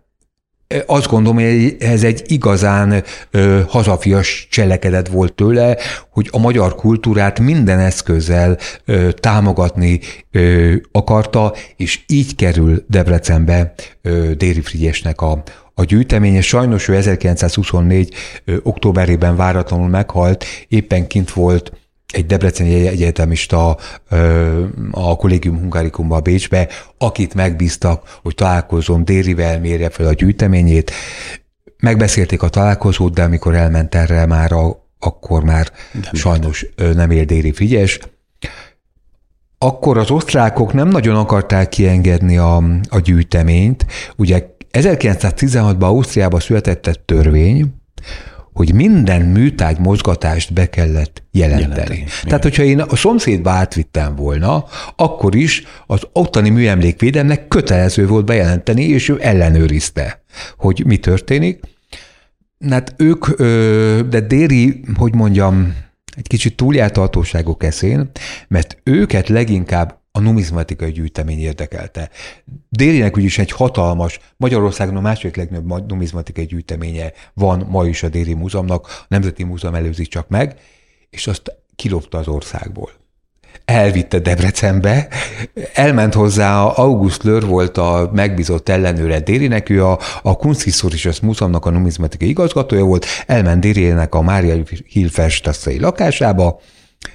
azt 0.85 1.07
gondolom, 1.07 1.43
hogy 1.43 1.75
ez 1.79 2.03
egy 2.03 2.23
igazán 2.25 3.03
ö, 3.31 3.61
hazafias 3.67 4.47
cselekedet 4.51 5.07
volt 5.07 5.33
tőle, 5.33 5.77
hogy 6.09 6.29
a 6.31 6.37
magyar 6.37 6.75
kultúrát 6.75 7.39
minden 7.39 7.79
eszközzel 7.79 8.57
ö, 8.85 9.11
támogatni 9.11 9.99
ö, 10.31 10.75
akarta, 10.91 11.53
és 11.75 11.99
így 12.07 12.35
kerül 12.35 12.85
Debrecenbe 12.87 13.73
ö, 14.01 14.31
Déri 14.37 14.61
Frigyesnek 14.61 15.21
a, 15.21 15.43
a 15.73 15.83
gyűjteménye. 15.83 16.41
Sajnos 16.41 16.87
ő 16.87 16.95
1924. 16.95 18.13
októberében 18.63 19.35
váratlanul 19.35 19.87
meghalt, 19.87 20.45
éppen 20.67 21.07
kint 21.07 21.31
volt 21.31 21.71
egy 22.13 22.25
debreceni 22.25 22.87
egyetemista 22.87 23.77
a 24.91 25.15
Collegium 25.15 25.59
Hungarikumba 25.59 26.19
Bécsbe, 26.19 26.67
akit 26.97 27.33
megbíztak, 27.33 28.19
hogy 28.21 28.35
találkozom 28.35 29.05
Dérivel, 29.05 29.59
mérje 29.59 29.89
fel 29.89 30.07
a 30.07 30.13
gyűjteményét. 30.13 30.91
Megbeszélték 31.79 32.41
a 32.41 32.49
találkozót, 32.49 33.13
de 33.13 33.23
amikor 33.23 33.55
elment 33.55 33.95
erre 33.95 34.25
már, 34.25 34.51
a, 34.51 34.85
akkor 34.99 35.43
már 35.43 35.71
nem 35.93 36.13
sajnos 36.13 36.65
ért. 36.75 36.95
nem 36.95 37.11
él 37.11 37.25
Déri 37.25 37.51
Figyes. 37.51 37.99
Akkor 39.57 39.97
az 39.97 40.11
osztrákok 40.11 40.73
nem 40.73 40.87
nagyon 40.87 41.15
akarták 41.15 41.69
kiengedni 41.69 42.37
a, 42.37 42.55
a 42.89 42.99
gyűjteményt. 42.99 43.85
Ugye 44.15 44.45
1916-ban 44.71 45.79
Ausztriában 45.79 46.39
született 46.39 46.87
egy 46.87 46.99
törvény, 46.99 47.73
hogy 48.57 48.73
minden 48.73 49.21
műtágy 49.21 49.79
mozgatást 49.79 50.53
be 50.53 50.69
kellett 50.69 51.23
jelenteni. 51.31 51.69
jelenteni. 51.69 52.05
Tehát, 52.23 52.43
hogyha 52.43 52.63
én 52.63 52.79
a 52.79 52.95
szomszédba 52.95 53.49
átvittem 53.49 54.15
volna, 54.15 54.65
akkor 54.95 55.35
is 55.35 55.63
az 55.87 56.01
ottani 56.11 56.49
műemlékvédelmnek 56.49 57.47
kötelező 57.47 58.07
volt 58.07 58.25
bejelenteni, 58.25 58.83
és 58.83 59.09
ő 59.09 59.17
ellenőrizte, 59.21 60.23
hogy 60.57 60.83
mi 60.85 60.97
történik. 60.97 61.59
Hát 62.69 62.93
ők, 62.97 63.41
de 64.09 64.19
Déri, 64.19 64.83
hogy 64.95 65.15
mondjam, 65.15 65.75
egy 66.15 66.27
kicsit 66.27 66.55
túljárt 66.55 66.97
hatóságok 66.97 67.63
eszén, 67.63 68.09
mert 68.47 68.77
őket 68.83 69.29
leginkább 69.29 69.99
a 70.17 70.19
numizmatikai 70.19 70.91
gyűjtemény 70.91 71.39
érdekelte. 71.39 72.09
Dérinek 72.69 73.17
úgyis 73.17 73.37
egy 73.37 73.51
hatalmas, 73.51 74.19
Magyarországon 74.37 74.95
a 74.95 75.01
második 75.01 75.35
legnagyobb 75.35 75.87
numizmatikai 75.87 76.45
gyűjteménye 76.45 77.11
van 77.33 77.65
ma 77.69 77.87
is 77.87 78.03
a 78.03 78.09
Déri 78.09 78.33
Múzeumnak, 78.33 78.87
a 78.87 79.05
Nemzeti 79.07 79.43
Múzeum 79.43 79.75
előzi 79.75 80.05
csak 80.05 80.27
meg, 80.27 80.55
és 81.09 81.27
azt 81.27 81.55
kilopta 81.75 82.17
az 82.17 82.27
országból. 82.27 82.91
Elvitte 83.65 84.19
Debrecenbe, 84.19 85.07
elment 85.73 86.13
hozzá, 86.13 86.63
August 86.63 87.23
Lör 87.23 87.45
volt 87.45 87.77
a 87.77 88.11
megbízott 88.13 88.69
ellenőre 88.69 89.19
Dérinek, 89.19 89.69
ő 89.69 89.85
a, 89.85 89.99
a 90.21 90.35
Kunsthistorisches 90.35 91.19
Múzeumnak 91.19 91.65
a 91.65 91.69
numizmatikai 91.69 92.27
igazgatója 92.27 92.83
volt, 92.83 93.05
elment 93.27 93.61
Dérinek 93.61 94.15
a 94.15 94.21
Mária 94.21 94.63
Hilferstasszai 94.85 95.79
lakásába, 95.79 96.59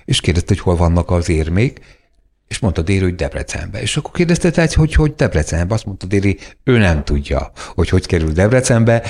és 0.04 0.20
kérdezte, 0.20 0.54
hogy 0.54 0.62
hol 0.62 0.76
vannak 0.76 1.10
az 1.10 1.28
érmék, 1.28 1.80
és 2.52 2.58
mondta 2.58 2.82
Déri, 2.82 3.02
hogy 3.02 3.14
Debrecenbe. 3.14 3.80
És 3.80 3.96
akkor 3.96 4.10
kérdezte, 4.10 4.50
tehát, 4.50 4.72
hogy 4.72 4.94
hogy 4.94 5.14
Debrecenbe. 5.16 5.74
Azt 5.74 5.84
mondta 5.84 6.06
Déri, 6.06 6.38
ő 6.64 6.78
nem 6.78 7.04
tudja, 7.04 7.52
hogy 7.74 7.88
hogy 7.88 8.06
kerül 8.06 8.32
Debrecenbe. 8.32 9.02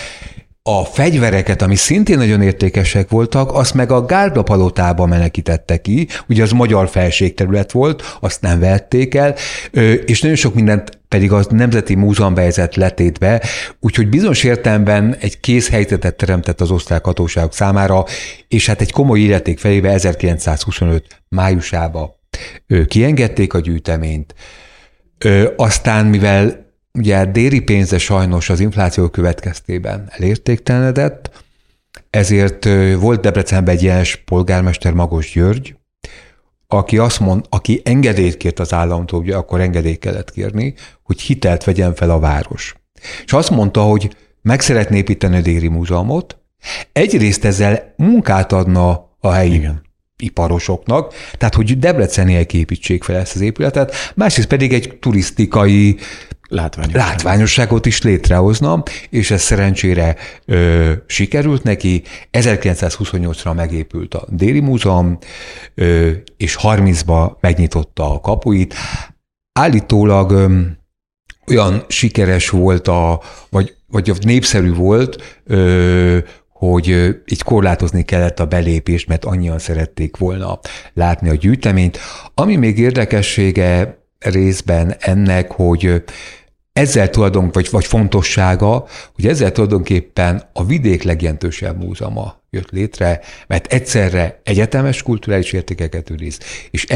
A 0.62 0.84
fegyvereket, 0.84 1.62
ami 1.62 1.76
szintén 1.76 2.18
nagyon 2.18 2.42
értékesek 2.42 3.08
voltak, 3.08 3.52
azt 3.52 3.74
meg 3.74 3.92
a 3.92 4.04
Gárda 4.04 4.42
palotába 4.42 5.06
menekítette 5.06 5.80
ki, 5.80 6.08
ugye 6.28 6.42
az 6.42 6.50
magyar 6.50 6.88
felségterület 6.88 7.72
volt, 7.72 8.16
azt 8.20 8.40
nem 8.40 8.60
vették 8.60 9.14
el, 9.14 9.34
és 10.04 10.20
nagyon 10.20 10.36
sok 10.36 10.54
mindent 10.54 11.00
pedig 11.08 11.32
az 11.32 11.46
Nemzeti 11.46 11.94
Múzeum 11.94 12.36
helyzet 12.36 12.76
letétbe, 12.76 13.42
úgyhogy 13.80 14.08
bizonyos 14.08 14.44
értelemben 14.44 15.16
egy 15.20 15.40
kész 15.40 15.70
helyzetet 15.70 16.16
teremtett 16.16 16.60
az 16.60 16.70
osztrák 16.70 17.04
hatóságok 17.04 17.54
számára, 17.54 18.04
és 18.48 18.66
hát 18.66 18.80
egy 18.80 18.92
komoly 18.92 19.20
illeték 19.20 19.58
felébe 19.58 19.90
1925 19.90 21.22
májusába 21.28 22.20
kiengedték 22.86 23.54
a 23.54 23.60
gyűjteményt, 23.60 24.34
aztán 25.56 26.06
mivel 26.06 26.70
ugye 26.92 27.24
déri 27.24 27.60
pénze 27.60 27.98
sajnos 27.98 28.48
az 28.50 28.60
infláció 28.60 29.08
következtében 29.08 30.08
elértéktelenedett, 30.10 31.44
ezért 32.10 32.64
volt 32.98 33.20
Debrecenben 33.20 33.74
egy 33.74 33.82
jeles 33.82 34.16
polgármester 34.16 34.92
Magos 34.92 35.32
György, 35.32 35.76
aki 36.66 36.98
azt 36.98 37.20
mond, 37.20 37.44
aki 37.48 37.80
engedélyt 37.84 38.36
kért 38.36 38.58
az 38.58 38.72
államtól, 38.72 39.20
ugye 39.20 39.36
akkor 39.36 39.60
engedélyt 39.60 39.98
kellett 39.98 40.30
kérni, 40.30 40.74
hogy 41.02 41.20
hitelt 41.20 41.64
vegyen 41.64 41.94
fel 41.94 42.10
a 42.10 42.18
város. 42.18 42.74
És 43.24 43.32
azt 43.32 43.50
mondta, 43.50 43.82
hogy 43.82 44.16
meg 44.42 44.60
szeretné 44.60 44.96
építeni 44.96 45.36
a 45.36 45.40
Déri 45.40 45.68
Múzeumot, 45.68 46.38
egyrészt 46.92 47.44
ezzel 47.44 47.94
munkát 47.96 48.52
adna 48.52 49.16
a 49.20 49.30
helyi 49.30 49.54
Igen 49.54 49.91
iparosoknak, 50.22 51.14
tehát 51.38 51.54
hogy 51.54 51.78
Debreceniek 51.78 52.52
építsék 52.52 53.04
fel 53.04 53.16
ezt 53.16 53.34
az 53.34 53.40
épületet, 53.40 53.94
másrészt 54.14 54.48
pedig 54.48 54.72
egy 54.72 54.96
turisztikai 55.00 55.96
Látványosság. 56.52 57.00
látványosságot 57.00 57.86
is 57.86 58.02
létrehozna, 58.02 58.82
és 59.10 59.30
ez 59.30 59.42
szerencsére 59.42 60.16
ö, 60.44 60.92
sikerült 61.06 61.62
neki. 61.62 62.02
1928-ra 62.32 63.54
megépült 63.54 64.14
a 64.14 64.24
Déli 64.28 64.60
Múzeum, 64.60 65.18
ö, 65.74 66.10
és 66.36 66.56
30-ba 66.62 67.32
megnyitotta 67.40 68.14
a 68.14 68.20
kapuit. 68.20 68.74
Állítólag 69.52 70.30
ö, 70.30 70.60
olyan 71.46 71.84
sikeres 71.88 72.50
volt, 72.50 72.88
a, 72.88 73.20
vagy, 73.50 73.74
vagy 73.86 74.12
népszerű 74.20 74.74
volt, 74.74 75.40
ö, 75.44 76.18
hogy 76.68 76.86
így 77.26 77.42
korlátozni 77.42 78.04
kellett 78.04 78.40
a 78.40 78.46
belépést, 78.46 79.08
mert 79.08 79.24
annyian 79.24 79.58
szerették 79.58 80.16
volna 80.16 80.60
látni 80.94 81.28
a 81.28 81.34
gyűjteményt. 81.34 81.98
Ami 82.34 82.56
még 82.56 82.78
érdekessége 82.78 83.98
részben 84.18 84.94
ennek, 84.98 85.50
hogy 85.52 86.02
ezzel 86.72 87.10
tulajdon, 87.10 87.50
vagy, 87.52 87.68
vagy 87.70 87.84
fontossága, 87.84 88.86
hogy 89.14 89.26
ezzel 89.26 89.52
tulajdonképpen 89.52 90.42
a 90.52 90.64
vidék 90.64 91.02
legjelentősebb 91.02 91.84
múzeuma 91.84 92.42
jött 92.50 92.70
létre, 92.70 93.20
mert 93.46 93.72
egyszerre 93.72 94.40
egyetemes 94.44 95.02
kulturális 95.02 95.52
értékeket 95.52 96.10
őriz, 96.10 96.38
és, 96.70 96.86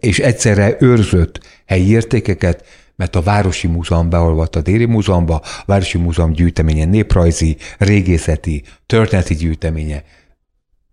és 0.00 0.18
egyszerre 0.18 0.76
őrzött 0.80 1.40
helyi 1.66 1.90
értékeket, 1.90 2.64
mert 2.96 3.16
a 3.16 3.22
Városi 3.22 3.66
Múzeum 3.66 4.10
beolvadt 4.10 4.56
a 4.56 4.60
Déri 4.60 4.84
Múzeumba, 4.84 5.34
a 5.34 5.62
Városi 5.66 5.98
Múzeum 5.98 6.32
gyűjteménye 6.32 6.84
néprajzi, 6.84 7.56
régészeti, 7.78 8.62
történeti 8.86 9.34
gyűjteménye. 9.34 10.04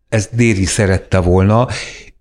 Ezt 0.10 0.36
Déri 0.36 0.66
szerette 0.66 1.20
volna, 1.20 1.68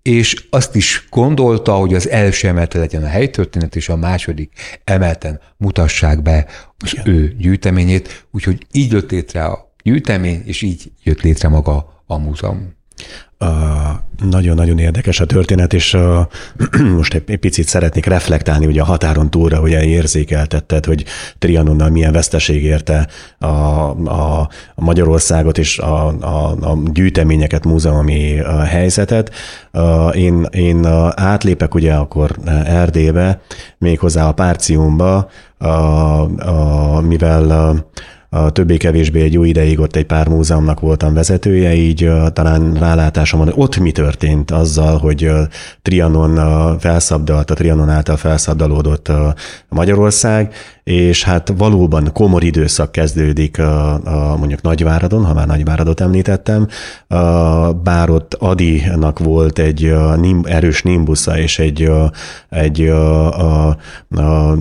és 0.01 0.47
azt 0.49 0.75
is 0.75 1.07
gondolta, 1.09 1.73
hogy 1.73 1.93
az 1.93 2.09
első 2.09 2.47
emelte 2.47 2.79
legyen 2.79 3.03
a 3.03 3.07
helytörténet, 3.07 3.75
és 3.75 3.89
a 3.89 3.95
második 3.95 4.53
emelten 4.83 5.39
mutassák 5.57 6.21
be 6.21 6.47
az 6.77 6.93
Igen. 6.93 7.07
ő 7.07 7.35
gyűjteményét, 7.37 8.25
úgyhogy 8.31 8.65
így 8.71 8.91
jött 8.91 9.11
létre 9.11 9.43
a 9.43 9.73
gyűjtemény, 9.83 10.41
és 10.45 10.61
így 10.61 10.91
jött 11.03 11.21
létre 11.21 11.47
maga 11.47 12.03
a 12.05 12.17
múzeum. 12.17 12.73
Nagyon-nagyon 14.29 14.77
érdekes 14.77 15.19
a 15.19 15.25
történet, 15.25 15.73
és 15.73 15.97
most 16.97 17.13
egy 17.13 17.37
picit 17.37 17.67
szeretnék 17.67 18.05
reflektálni 18.05 18.65
ugye 18.65 18.81
a 18.81 18.85
határon 18.85 19.29
túlra, 19.29 19.57
hogy 19.57 19.71
érzékeltetted, 19.71 20.85
hogy 20.85 21.05
Trianonnal 21.39 21.89
milyen 21.89 22.11
veszteség 22.11 22.63
érte 22.63 23.07
a, 23.37 23.45
a, 23.45 24.39
a 24.75 24.81
Magyarországot 24.81 25.57
és 25.57 25.79
a, 25.79 26.07
a, 26.07 26.71
a 26.71 26.77
gyűjteményeket, 26.91 27.65
múzeumi 27.65 28.35
helyzetet. 28.65 29.31
Én, 30.13 30.47
én 30.51 30.85
átlépek 31.15 31.75
ugye 31.75 31.93
akkor 31.93 32.35
Erdélybe, 32.65 33.41
méghozzá 33.77 34.27
a 34.27 34.33
Párciumba, 34.33 35.29
uh, 35.59 36.21
uh, 36.21 37.01
mivel 37.01 37.45
uh, 37.45 37.77
a 38.33 38.49
többé-kevésbé 38.49 39.21
egy 39.21 39.33
jó 39.33 39.43
ideig 39.43 39.79
ott 39.79 39.95
egy 39.95 40.05
pár 40.05 40.27
múzeumnak 40.27 40.79
voltam 40.79 41.13
vezetője, 41.13 41.73
így 41.73 42.09
talán 42.33 42.73
rálátásom 42.73 43.39
van, 43.39 43.47
hogy 43.47 43.63
ott 43.63 43.77
mi 43.77 43.91
történt 43.91 44.51
azzal, 44.51 44.97
hogy 44.97 45.31
Trianon 45.81 46.79
felszabdalt, 46.79 47.51
a 47.51 47.53
Trianon 47.53 47.89
által 47.89 48.17
felszabdalódott 48.17 49.11
Magyarország, 49.69 50.53
és 50.83 51.23
hát 51.23 51.53
valóban 51.57 52.09
komor 52.13 52.43
időszak 52.43 52.91
kezdődik 52.91 53.59
a, 53.59 53.93
a 53.93 54.37
mondjuk 54.37 54.61
Nagyváradon, 54.61 55.25
ha 55.25 55.33
már 55.33 55.47
Nagyváradot 55.47 56.01
említettem, 56.01 56.67
a, 57.07 57.15
bár 57.73 58.09
ott 58.09 58.33
Adinak 58.33 59.19
volt 59.19 59.59
egy 59.59 59.85
a, 59.85 60.15
nim, 60.15 60.41
erős 60.43 60.83
nimbusza 60.83 61.37
és 61.37 61.59
egy, 61.59 61.83
a, 61.83 62.11
egy 62.49 62.81
a, 62.81 63.67
a, 63.67 63.77
a 64.09 64.57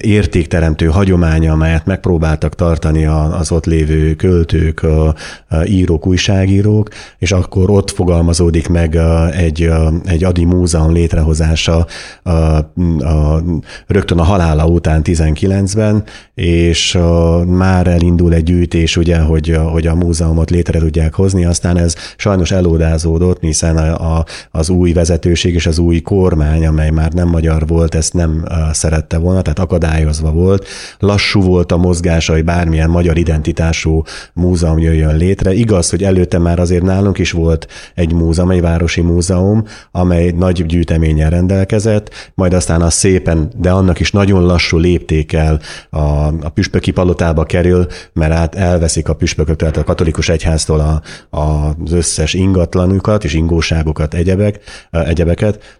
értékteremtő 0.00 0.86
hagyománya, 0.86 1.52
amelyet 1.52 1.86
megpróbáltak 1.86 2.54
tartani 2.54 3.04
az 3.06 3.52
ott 3.52 3.66
lévő 3.66 4.14
költők, 4.14 4.82
a, 4.82 5.14
a 5.48 5.64
írók, 5.64 6.06
újságírók, 6.06 6.88
és 7.18 7.32
akkor 7.32 7.70
ott 7.70 7.90
fogalmazódik 7.90 8.68
meg 8.68 8.98
egy, 9.36 9.70
egy 10.04 10.24
Adi 10.24 10.44
múzeum 10.44 10.92
létrehozása 10.92 11.86
a, 12.22 12.30
a, 12.30 13.42
rögtön 13.86 14.18
a 14.18 14.22
halála 14.22 14.66
után 14.66 15.02
19 15.02 15.63
2009-ben, 15.64 16.04
és 16.34 16.94
uh, 16.94 17.44
már 17.44 17.86
elindul 17.86 18.34
egy 18.34 18.42
gyűjtés, 18.42 18.96
ugye, 18.96 19.18
hogy, 19.18 19.58
hogy 19.72 19.86
a 19.86 19.94
múzeumot 19.94 20.50
létre 20.50 20.78
tudják 20.78 21.14
hozni, 21.14 21.44
aztán 21.44 21.76
ez 21.76 21.94
sajnos 22.16 22.50
elódázódott, 22.50 23.40
hiszen 23.40 23.76
a, 23.76 24.16
a, 24.16 24.24
az 24.50 24.70
új 24.70 24.92
vezetőség 24.92 25.54
és 25.54 25.66
az 25.66 25.78
új 25.78 26.00
kormány, 26.00 26.66
amely 26.66 26.90
már 26.90 27.12
nem 27.12 27.28
magyar 27.28 27.66
volt, 27.66 27.94
ezt 27.94 28.12
nem 28.12 28.44
szerette 28.72 29.18
volna, 29.18 29.42
tehát 29.42 29.58
akadályozva 29.58 30.30
volt. 30.30 30.66
Lassú 30.98 31.40
volt 31.40 31.72
a 31.72 31.76
mozgása, 31.76 32.32
hogy 32.32 32.44
bármilyen 32.44 32.90
magyar 32.90 33.16
identitású 33.16 34.02
múzeum 34.32 34.78
jöjjön 34.78 35.16
létre. 35.16 35.52
Igaz, 35.52 35.90
hogy 35.90 36.04
előtte 36.04 36.38
már 36.38 36.58
azért 36.58 36.82
nálunk 36.82 37.18
is 37.18 37.30
volt 37.30 37.66
egy 37.94 38.12
múzeum, 38.12 38.50
egy 38.50 38.60
városi 38.60 39.00
múzeum, 39.00 39.64
amely 39.90 40.30
nagy 40.30 40.66
gyűjteménnyel 40.66 41.30
rendelkezett, 41.30 42.10
majd 42.34 42.52
aztán 42.52 42.82
az 42.82 42.94
szépen, 42.94 43.48
de 43.56 43.70
annak 43.70 44.00
is 44.00 44.12
nagyon 44.12 44.42
lassú 44.44 44.78
léptékkel 44.78 45.53
a, 45.90 46.00
a 46.26 46.48
püspöki 46.54 46.90
palotába 46.90 47.44
kerül, 47.44 47.86
mert 48.12 48.32
át 48.32 48.54
elveszik 48.54 49.08
a 49.08 49.14
püspökök, 49.14 49.56
tehát 49.56 49.76
a 49.76 49.84
katolikus 49.84 50.28
egyháztól 50.28 50.80
a, 50.80 51.02
a, 51.36 51.74
az 51.84 51.92
összes 51.92 52.34
ingatlanukat 52.34 53.24
és 53.24 53.34
ingóságokat, 53.34 54.14
egyebek, 54.14 54.60
egyebeket, 54.90 55.78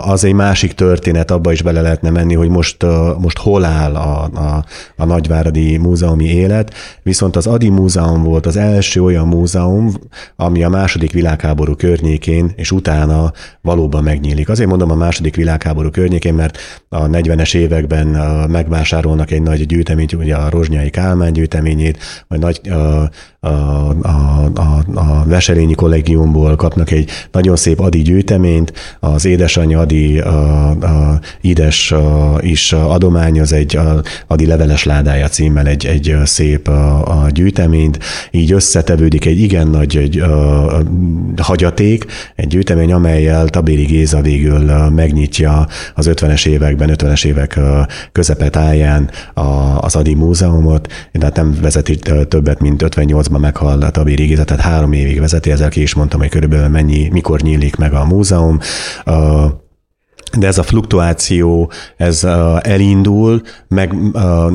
az 0.00 0.24
egy 0.24 0.32
másik 0.32 0.72
történet, 0.72 1.30
abba 1.30 1.52
is 1.52 1.62
bele 1.62 1.80
lehetne 1.80 2.10
menni, 2.10 2.34
hogy 2.34 2.48
most, 2.48 2.86
most 3.18 3.38
hol 3.38 3.64
áll 3.64 3.94
a, 3.94 4.24
a, 4.24 4.64
a 4.96 5.04
Nagyváradi 5.04 5.76
múzeumi 5.76 6.24
élet, 6.24 6.74
viszont 7.02 7.36
az 7.36 7.46
Adi 7.46 7.68
Múzeum 7.68 8.22
volt 8.22 8.46
az 8.46 8.56
első 8.56 9.02
olyan 9.02 9.28
múzeum, 9.28 9.92
ami 10.36 10.64
a 10.64 10.68
második 10.68 11.12
világháború 11.12 11.74
környékén 11.74 12.52
és 12.56 12.70
utána 12.70 13.32
valóban 13.60 14.02
megnyílik. 14.02 14.48
Azért 14.48 14.68
mondom 14.68 14.90
a 14.90 14.94
második 14.94 15.36
világháború 15.36 15.90
környékén, 15.90 16.34
mert 16.34 16.58
a 16.88 17.06
40-es 17.06 17.54
években 17.54 18.06
megvásárolnak 18.50 19.30
egy 19.30 19.42
nagy 19.42 19.66
gyűjteményt, 19.66 20.12
ugye 20.12 20.36
a 20.36 20.50
Rozsnyai 20.50 20.90
Kálmán 20.90 21.32
gyűjteményét, 21.32 21.98
vagy 22.28 22.38
nagy, 22.38 22.60
a, 23.44 23.88
a, 24.02 24.50
a, 24.54 24.84
a, 24.94 25.74
kollégiumból 25.74 26.56
kapnak 26.56 26.90
egy 26.90 27.10
nagyon 27.32 27.56
szép 27.56 27.80
Adi 27.80 28.02
gyűjteményt, 28.02 28.72
az 29.00 29.24
édesanyja 29.24 29.80
Adi 29.80 30.18
a, 30.18 30.70
a, 30.70 31.20
Ides 31.40 31.92
a, 31.92 32.38
is 32.40 32.72
adományoz 32.72 33.52
egy 33.52 33.76
a, 33.76 34.02
Adi 34.26 34.46
leveles 34.46 34.84
ládája 34.84 35.28
címmel 35.28 35.66
egy, 35.66 35.86
egy 35.86 36.16
szép 36.24 36.68
a, 36.68 37.22
a 37.22 37.30
gyűjteményt, 37.30 37.98
így 38.30 38.52
összetevődik 38.52 39.24
egy 39.24 39.40
igen 39.40 39.66
nagy 39.66 39.96
egy, 39.96 40.18
a, 40.18 40.76
a, 40.76 40.82
hagyaték, 41.36 42.04
egy 42.36 42.46
gyűjtemény, 42.46 42.92
amelyel 42.92 43.48
Tabéri 43.48 43.84
Géza 43.84 44.20
végül 44.20 44.88
megnyitja 44.88 45.66
az 45.94 46.10
50-es 46.12 46.46
években, 46.46 46.90
50-es 46.92 47.24
évek 47.24 47.60
közepetáján 48.12 49.10
a, 49.34 49.78
az 49.80 49.96
Adi 49.96 50.14
Múzeumot, 50.14 50.92
de 51.12 51.24
hát 51.24 51.36
nem 51.36 51.58
vezeti 51.62 51.98
többet, 52.28 52.60
mint 52.60 52.82
58-ban 53.34 53.40
meghal 53.40 53.90
Tabéri 53.90 54.24
Géza, 54.26 54.44
tehát 54.44 54.62
három 54.62 54.92
évig 54.92 55.20
vezeti, 55.20 55.50
ezzel 55.50 55.70
ki 55.70 55.82
is 55.82 55.94
mondtam, 55.94 56.20
hogy 56.20 56.28
körülbelül 56.28 56.68
mennyi, 56.68 57.08
mikor 57.08 57.40
nyílik 57.40 57.76
meg 57.76 57.94
a 57.94 58.04
múzeum, 58.04 58.58
uh, 59.06 59.44
de 60.38 60.46
ez 60.46 60.58
a 60.58 60.62
fluktuáció, 60.62 61.70
ez 61.96 62.26
elindul, 62.60 63.42
meg 63.68 63.94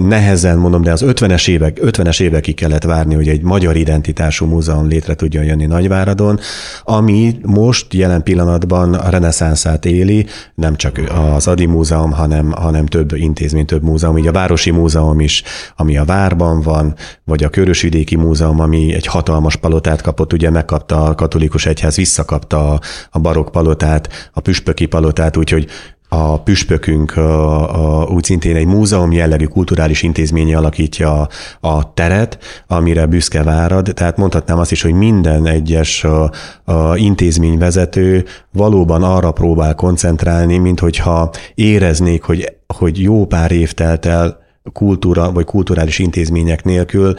nehezen 0.08 0.58
mondom, 0.58 0.82
de 0.82 0.92
az 0.92 1.04
50-es 1.06 1.48
évek, 1.48 1.80
50-es 1.82 2.22
évekig 2.22 2.56
kellett 2.56 2.84
várni, 2.84 3.16
hogy 3.16 3.28
egy 3.28 3.42
magyar 3.42 3.76
identitású 3.76 4.46
múzeum 4.46 4.88
létre 4.88 5.16
tudjon 5.16 5.44
jönni 5.44 5.66
Nagyváradon, 5.66 6.40
ami 6.84 7.40
most 7.42 7.94
jelen 7.94 8.24
pillanatban 8.24 8.94
a 8.94 9.10
reneszánszát 9.10 9.86
éli, 9.86 10.26
nem 10.56 10.76
csak 10.76 11.02
az 11.36 11.48
Adi 11.48 11.66
Múzeum, 11.66 12.12
hanem, 12.12 12.52
hanem 12.52 12.86
több 12.86 13.14
intézmény, 13.16 13.66
több 13.66 13.84
múzeum, 13.84 14.18
így 14.18 14.28
a 14.28 14.32
Városi 14.32 14.72
Múzeum 14.72 15.20
is, 15.20 15.44
ami 15.76 15.98
a 15.98 16.06
Várban 16.06 16.62
van, 16.62 16.96
vagy 17.24 17.44
a 17.44 17.50
Körösvidéki 17.50 18.16
Múzeum, 18.16 18.60
ami 18.60 18.94
egy 18.94 19.06
hatalmas 19.06 19.56
palotát 19.56 20.02
kapott, 20.02 20.34
ugye 20.34 20.50
megkapta 20.50 21.04
a 21.04 21.16
katolikus 21.16 21.66
egyház, 21.66 21.96
visszakapta 21.96 22.80
a 23.10 23.20
barokk 23.20 23.52
palotát, 23.52 24.30
a 24.34 24.40
püspöki 24.40 24.86
palotát, 24.86 25.38
úgyhogy 25.38 25.69
a 26.10 26.42
püspökünk 26.42 27.18
a, 27.18 28.02
a, 28.02 28.08
úgy 28.08 28.24
szintén 28.24 28.56
egy 28.56 28.66
múzeum 28.66 29.12
jellegű 29.12 29.46
kulturális 29.46 30.04
intézménye 30.04 30.58
alakítja 30.58 31.22
a, 31.22 31.30
a 31.68 31.94
teret, 31.94 32.38
amire 32.68 33.06
büszke 33.06 33.44
várad. 33.44 33.92
Tehát 33.94 34.18
mondhatnám 34.18 34.60
azt 34.60 34.72
is, 34.72 34.82
hogy 34.82 34.94
minden 34.94 35.46
egyes 35.46 36.04
a, 36.04 36.32
a 36.64 36.96
intézményvezető 36.96 38.26
valóban 38.52 39.04
arra 39.04 39.32
próbál 39.32 39.76
koncentrálni, 39.76 40.58
mint 40.58 40.80
hogyha 40.80 41.30
éreznék, 41.56 42.24
hogy, 42.24 42.58
hogy 42.78 43.02
jó 43.02 43.26
pár 43.26 43.52
év 43.52 43.72
telt 43.72 44.06
el 44.06 44.48
kultúra 44.74 45.32
vagy 45.32 45.46
kulturális 45.46 46.00
intézmények 46.00 46.64
nélkül, 46.64 47.16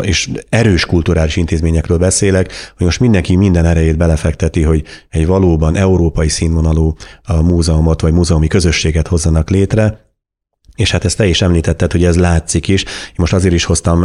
és 0.00 0.30
erős 0.48 0.86
kulturális 0.86 1.36
intézményekről 1.36 1.98
beszélek, 1.98 2.52
hogy 2.76 2.86
most 2.86 3.00
mindenki 3.00 3.36
minden 3.36 3.64
erejét 3.64 3.96
belefekteti, 3.96 4.62
hogy 4.62 4.84
egy 5.08 5.26
valóban 5.26 5.76
európai 5.76 6.28
színvonalú 6.28 6.94
múzeumot 7.42 8.00
vagy 8.00 8.12
múzeumi 8.12 8.46
közösséget 8.46 9.08
hozzanak 9.08 9.50
létre, 9.50 10.08
és 10.80 10.90
hát 10.90 11.04
ezt 11.04 11.16
te 11.16 11.26
is 11.26 11.42
említetted, 11.42 11.92
hogy 11.92 12.04
ez 12.04 12.16
látszik 12.16 12.68
is. 12.68 12.82
Én 12.82 13.14
most 13.16 13.32
azért 13.32 13.54
is 13.54 13.64
hoztam 13.64 14.00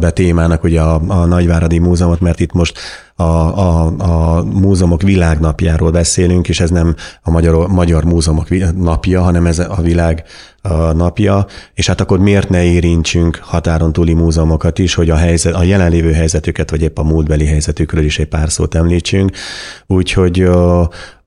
be 0.00 0.10
témának 0.10 0.64
ugye 0.64 0.80
a, 0.80 1.00
a 1.06 1.24
Nagyváradi 1.24 1.78
Múzeumot, 1.78 2.20
mert 2.20 2.40
itt 2.40 2.52
most 2.52 2.78
a, 3.16 3.22
a, 3.22 3.86
a 3.98 4.44
múzeumok 4.44 5.02
világnapjáról 5.02 5.90
beszélünk, 5.90 6.48
és 6.48 6.60
ez 6.60 6.70
nem 6.70 6.94
a 7.22 7.30
Magyar, 7.30 7.68
Magyar 7.68 8.04
Múzeumok 8.04 8.74
napja, 8.76 9.22
hanem 9.22 9.46
ez 9.46 9.58
a 9.58 9.78
világ 9.82 10.24
napja, 10.92 11.46
és 11.74 11.86
hát 11.86 12.00
akkor 12.00 12.18
miért 12.18 12.48
ne 12.48 12.64
érintsünk 12.64 13.38
határon 13.42 13.92
túli 13.92 14.12
múzeumokat 14.12 14.78
is, 14.78 14.94
hogy 14.94 15.10
a, 15.10 15.16
helyzet, 15.16 15.54
a 15.54 15.62
jelenlévő 15.62 16.12
helyzetüket, 16.12 16.70
vagy 16.70 16.82
épp 16.82 16.98
a 16.98 17.02
múltbeli 17.02 17.46
helyzetükről 17.46 18.04
is 18.04 18.18
egy 18.18 18.28
pár 18.28 18.50
szót 18.50 18.74
említsünk. 18.74 19.30
Úgyhogy 19.86 20.48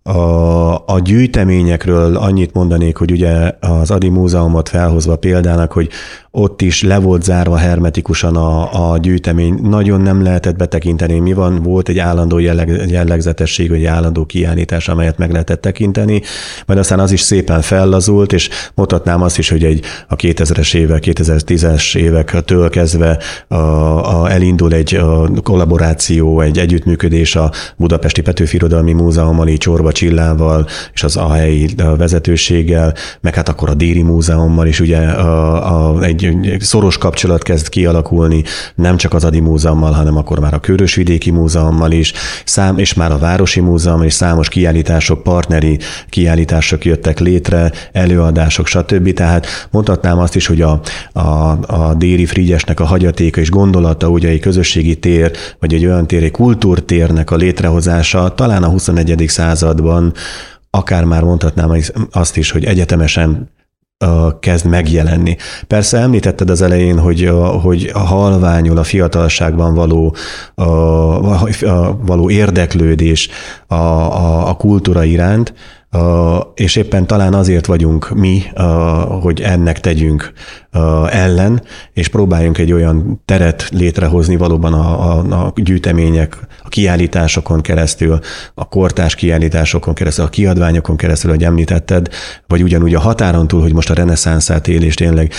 A, 0.06 0.86
a 0.86 1.00
gyűjteményekről 1.00 2.18
annyit 2.18 2.54
mondanék, 2.54 2.98
hogy 2.98 3.12
ugye 3.12 3.52
az 3.60 3.92
Adi 3.92 4.10
Múzeumot 4.10 4.70
felhozva 4.70 5.16
példának, 5.16 5.72
hogy 5.72 5.90
ott 6.36 6.62
is 6.62 6.84
le 6.84 7.00
volt 7.00 7.24
zárva 7.24 7.58
hermetikusan 7.58 8.36
a, 8.36 8.92
a 8.92 8.98
gyűjtemény, 8.98 9.60
nagyon 9.62 10.02
nem 10.02 10.24
lehetett 10.24 10.56
betekinteni, 10.56 11.20
mi 11.20 11.34
van, 11.34 11.62
volt 11.62 11.90
egy 11.90 12.00
állandó 12.00 12.40
jelleg, 12.40 12.84
jellegzetesség, 12.90 13.72
egy 13.72 13.86
állandó 13.86 14.26
kiállítás, 14.26 14.88
amelyet 14.88 15.18
meg 15.18 15.32
lehetett 15.32 15.62
tekinteni, 15.62 16.22
majd 16.66 16.80
aztán 16.80 17.00
az 17.00 17.12
is 17.12 17.22
szépen 17.22 17.62
fellazult, 17.62 18.34
és 18.34 18.50
mutatnám 18.76 19.22
azt 19.22 19.38
is, 19.38 19.50
hogy 19.50 19.64
egy 19.64 19.86
a 20.08 20.16
2000-es 20.16 20.76
évek, 20.76 21.04
2010-es 21.06 21.96
évektől 21.98 22.70
kezdve 22.70 23.20
a, 23.48 23.56
a, 23.56 24.32
elindul 24.32 24.74
egy 24.74 24.96
a 24.96 25.30
kollaboráció, 25.44 26.42
egy 26.42 26.58
együttműködés 26.58 27.36
a 27.36 27.52
Budapesti 27.78 28.22
Petőfi 28.22 28.56
Irodalmi 28.56 28.94
Múzeummal, 28.94 29.48
így 29.48 29.58
Csorba 29.58 29.92
Csillával 29.92 30.68
és 30.94 31.04
az 31.04 31.18
a 31.18 31.34
helyi 31.34 31.70
vezetőséggel, 31.98 32.94
meg 33.22 33.36
hát 33.36 33.50
akkor 33.50 33.70
a 33.70 33.74
Déri 33.74 34.02
Múzeummal 34.02 34.68
is 34.68 34.80
ugye 34.80 34.98
a, 34.98 35.96
a, 35.96 36.04
egy 36.04 36.23
egy 36.24 36.62
szoros 36.62 36.98
kapcsolat 36.98 37.44
kezd 37.44 37.70
kialakulni, 37.70 38.44
nem 38.76 38.98
csak 38.98 39.14
az 39.14 39.24
Adi 39.24 39.40
Múzeummal, 39.40 39.92
hanem 39.92 40.18
akkor 40.18 40.40
már 40.40 40.54
a 40.54 40.60
Körösvidéki 40.60 41.32
Múzeummal 41.32 41.92
is, 41.92 42.14
szám, 42.46 42.78
és 42.78 42.94
már 42.94 43.12
a 43.12 43.18
Városi 43.18 43.60
Múzeum 43.60 44.04
és 44.04 44.14
számos 44.14 44.50
kiállítások, 44.50 45.24
partneri 45.24 45.80
kiállítások 46.10 46.86
jöttek 46.86 47.20
létre, 47.20 47.72
előadások, 47.92 48.68
stb. 48.68 49.14
Tehát 49.14 49.68
mondhatnám 49.72 50.20
azt 50.20 50.36
is, 50.36 50.48
hogy 50.48 50.62
a, 50.62 50.82
a, 51.12 51.22
a 51.68 51.94
Déri 51.98 52.26
Frigyesnek 52.26 52.80
a 52.80 52.86
hagyatéka 52.86 53.42
és 53.42 53.50
gondolata, 53.50 54.10
ugye 54.10 54.30
egy 54.30 54.40
közösségi 54.40 54.96
tér, 54.96 55.32
vagy 55.60 55.74
egy 55.74 55.86
olyan 55.86 56.08
tér, 56.08 56.24
egy 56.24 56.32
kultúrtérnek 56.32 57.32
a 57.32 57.36
létrehozása 57.36 58.34
talán 58.34 58.64
a 58.64 58.68
21. 58.68 59.24
században 59.28 60.14
akár 60.70 61.04
már 61.04 61.24
mondhatnám 61.24 61.72
azt 62.12 62.38
is, 62.38 62.52
hogy 62.52 62.66
egyetemesen 62.66 63.50
kezd 64.40 64.66
megjelenni. 64.66 65.36
Persze 65.68 65.98
említetted 65.98 66.50
az 66.50 66.62
elején, 66.62 67.00
hogy, 67.00 67.32
hogy 67.62 67.92
halványul 67.94 68.78
a 68.78 68.84
fiatalságban 68.84 69.74
való, 69.74 70.16
a, 70.56 70.64
a, 70.64 71.98
való 72.06 72.30
érdeklődés 72.30 73.30
a, 73.68 73.76
a, 73.76 74.50
a 74.50 74.54
kultúra 74.54 75.04
iránt, 75.04 75.54
és 76.56 76.76
éppen 76.76 77.08
talán 77.08 77.34
azért 77.34 77.66
vagyunk 77.66 78.10
mi, 78.10 78.44
hogy 79.22 79.42
ennek 79.42 79.80
tegyünk 79.80 80.34
ellen, 81.10 81.62
és 81.94 82.08
próbáljunk 82.08 82.58
egy 82.58 82.72
olyan 82.72 83.22
teret 83.26 83.70
létrehozni 83.72 84.36
valóban 84.36 84.74
a, 84.74 85.18
a, 85.18 85.46
a 85.46 85.54
gyűjtemények, 85.56 86.38
a 86.64 86.70
kiállításokon 86.70 87.62
keresztül, 87.62 88.20
a 88.54 88.68
kortás 88.68 89.16
kiállításokon 89.16 89.94
keresztül, 89.94 90.26
a 90.26 90.30
kiadványokon 90.30 90.98
keresztül, 90.98 91.32
hogy 91.32 91.44
említetted, 91.44 92.10
vagy 92.48 92.64
ugyanúgy 92.64 92.96
a 92.96 93.00
határon 93.00 93.48
túl, 93.48 93.62
hogy 93.62 93.74
most 93.74 93.90
a 93.90 93.94
reneszánszát 93.94 94.68
él, 94.68 94.84
és 94.84 94.94
tényleg 94.94 95.32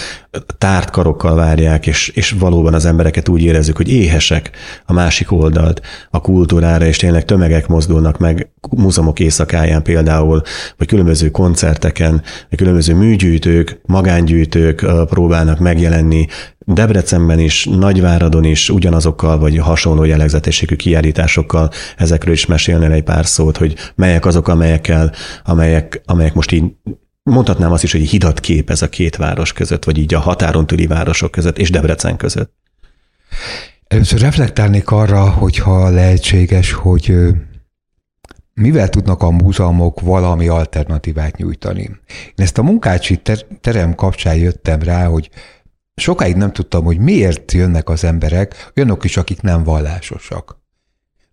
tárt 0.58 0.90
karokkal 0.90 1.34
várják, 1.34 1.86
és, 1.86 2.08
és 2.08 2.30
valóban 2.30 2.74
az 2.74 2.84
embereket 2.84 3.28
úgy 3.28 3.42
érezzük, 3.42 3.76
hogy 3.76 3.92
éhesek 3.92 4.50
a 4.86 4.92
másik 4.92 5.32
oldalt, 5.32 5.80
a 6.10 6.20
kultúrára, 6.20 6.84
és 6.84 6.96
tényleg 6.96 7.24
tömegek 7.24 7.66
mozdulnak 7.66 8.18
meg 8.18 8.53
múzeumok 8.70 9.20
éjszakáján 9.20 9.82
például, 9.82 10.42
vagy 10.76 10.86
különböző 10.86 11.30
koncerteken, 11.30 12.22
vagy 12.48 12.58
különböző 12.58 12.94
műgyűjtők, 12.94 13.80
magángyűjtők 13.86 14.86
próbálnak 15.08 15.58
megjelenni, 15.58 16.26
Debrecenben 16.66 17.38
is, 17.38 17.64
Nagyváradon 17.64 18.44
is 18.44 18.70
ugyanazokkal, 18.70 19.38
vagy 19.38 19.58
hasonló 19.58 20.04
jellegzetességű 20.04 20.74
kiállításokkal 20.74 21.70
ezekről 21.96 22.34
is 22.34 22.46
mesélnél 22.46 22.92
egy 22.92 23.02
pár 23.02 23.26
szót, 23.26 23.56
hogy 23.56 23.74
melyek 23.94 24.26
azok, 24.26 24.48
amelyekkel, 24.48 25.12
amelyek, 25.44 26.00
amelyek 26.04 26.34
most 26.34 26.52
így 26.52 26.64
mondhatnám 27.22 27.72
azt 27.72 27.82
is, 27.82 27.92
hogy 27.92 28.08
hidat 28.08 28.40
kép 28.40 28.70
ez 28.70 28.82
a 28.82 28.88
két 28.88 29.16
város 29.16 29.52
között, 29.52 29.84
vagy 29.84 29.98
így 29.98 30.14
a 30.14 30.18
határon 30.18 30.66
túli 30.66 30.86
városok 30.86 31.30
között 31.30 31.58
és 31.58 31.70
Debrecen 31.70 32.16
között. 32.16 32.52
Először 33.86 34.20
reflektálnék 34.20 34.90
arra, 34.90 35.30
hogyha 35.30 35.90
lehetséges, 35.90 36.72
hogy 36.72 37.14
mivel 38.54 38.88
tudnak 38.88 39.22
a 39.22 39.30
múzeumok 39.30 40.00
valami 40.00 40.48
alternatívát 40.48 41.36
nyújtani. 41.36 41.82
Én 41.82 42.34
ezt 42.34 42.58
a 42.58 42.62
munkácsi 42.62 43.22
terem 43.60 43.94
kapcsán 43.94 44.36
jöttem 44.36 44.82
rá, 44.82 45.06
hogy 45.06 45.30
sokáig 45.94 46.36
nem 46.36 46.52
tudtam, 46.52 46.84
hogy 46.84 46.98
miért 46.98 47.52
jönnek 47.52 47.88
az 47.88 48.04
emberek, 48.04 48.72
olyanok 48.76 49.04
is, 49.04 49.16
akik 49.16 49.40
nem 49.40 49.62
vallásosak. 49.62 50.62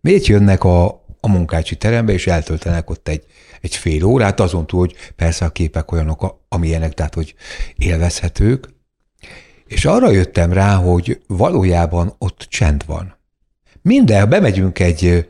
Miért 0.01 0.25
jönnek 0.25 0.63
a, 0.63 0.85
a 1.19 1.27
munkácsi 1.27 1.75
terembe, 1.75 2.13
és 2.13 2.27
eltöltenek 2.27 2.89
ott 2.89 3.07
egy, 3.07 3.25
egy 3.61 3.75
fél 3.75 4.03
órát, 4.03 4.39
azon 4.39 4.67
túl, 4.67 4.79
hogy 4.79 4.95
persze 5.15 5.45
a 5.45 5.49
képek 5.49 5.91
olyanok, 5.91 6.43
amilyenek, 6.49 6.93
tehát 6.93 7.13
hogy 7.13 7.35
élvezhetők. 7.75 8.67
És 9.65 9.85
arra 9.85 10.09
jöttem 10.09 10.53
rá, 10.53 10.75
hogy 10.75 11.21
valójában 11.27 12.15
ott 12.17 12.45
csend 12.49 12.85
van. 12.85 13.19
Minden, 13.81 14.29
bemegyünk 14.29 14.79
egy 14.79 15.29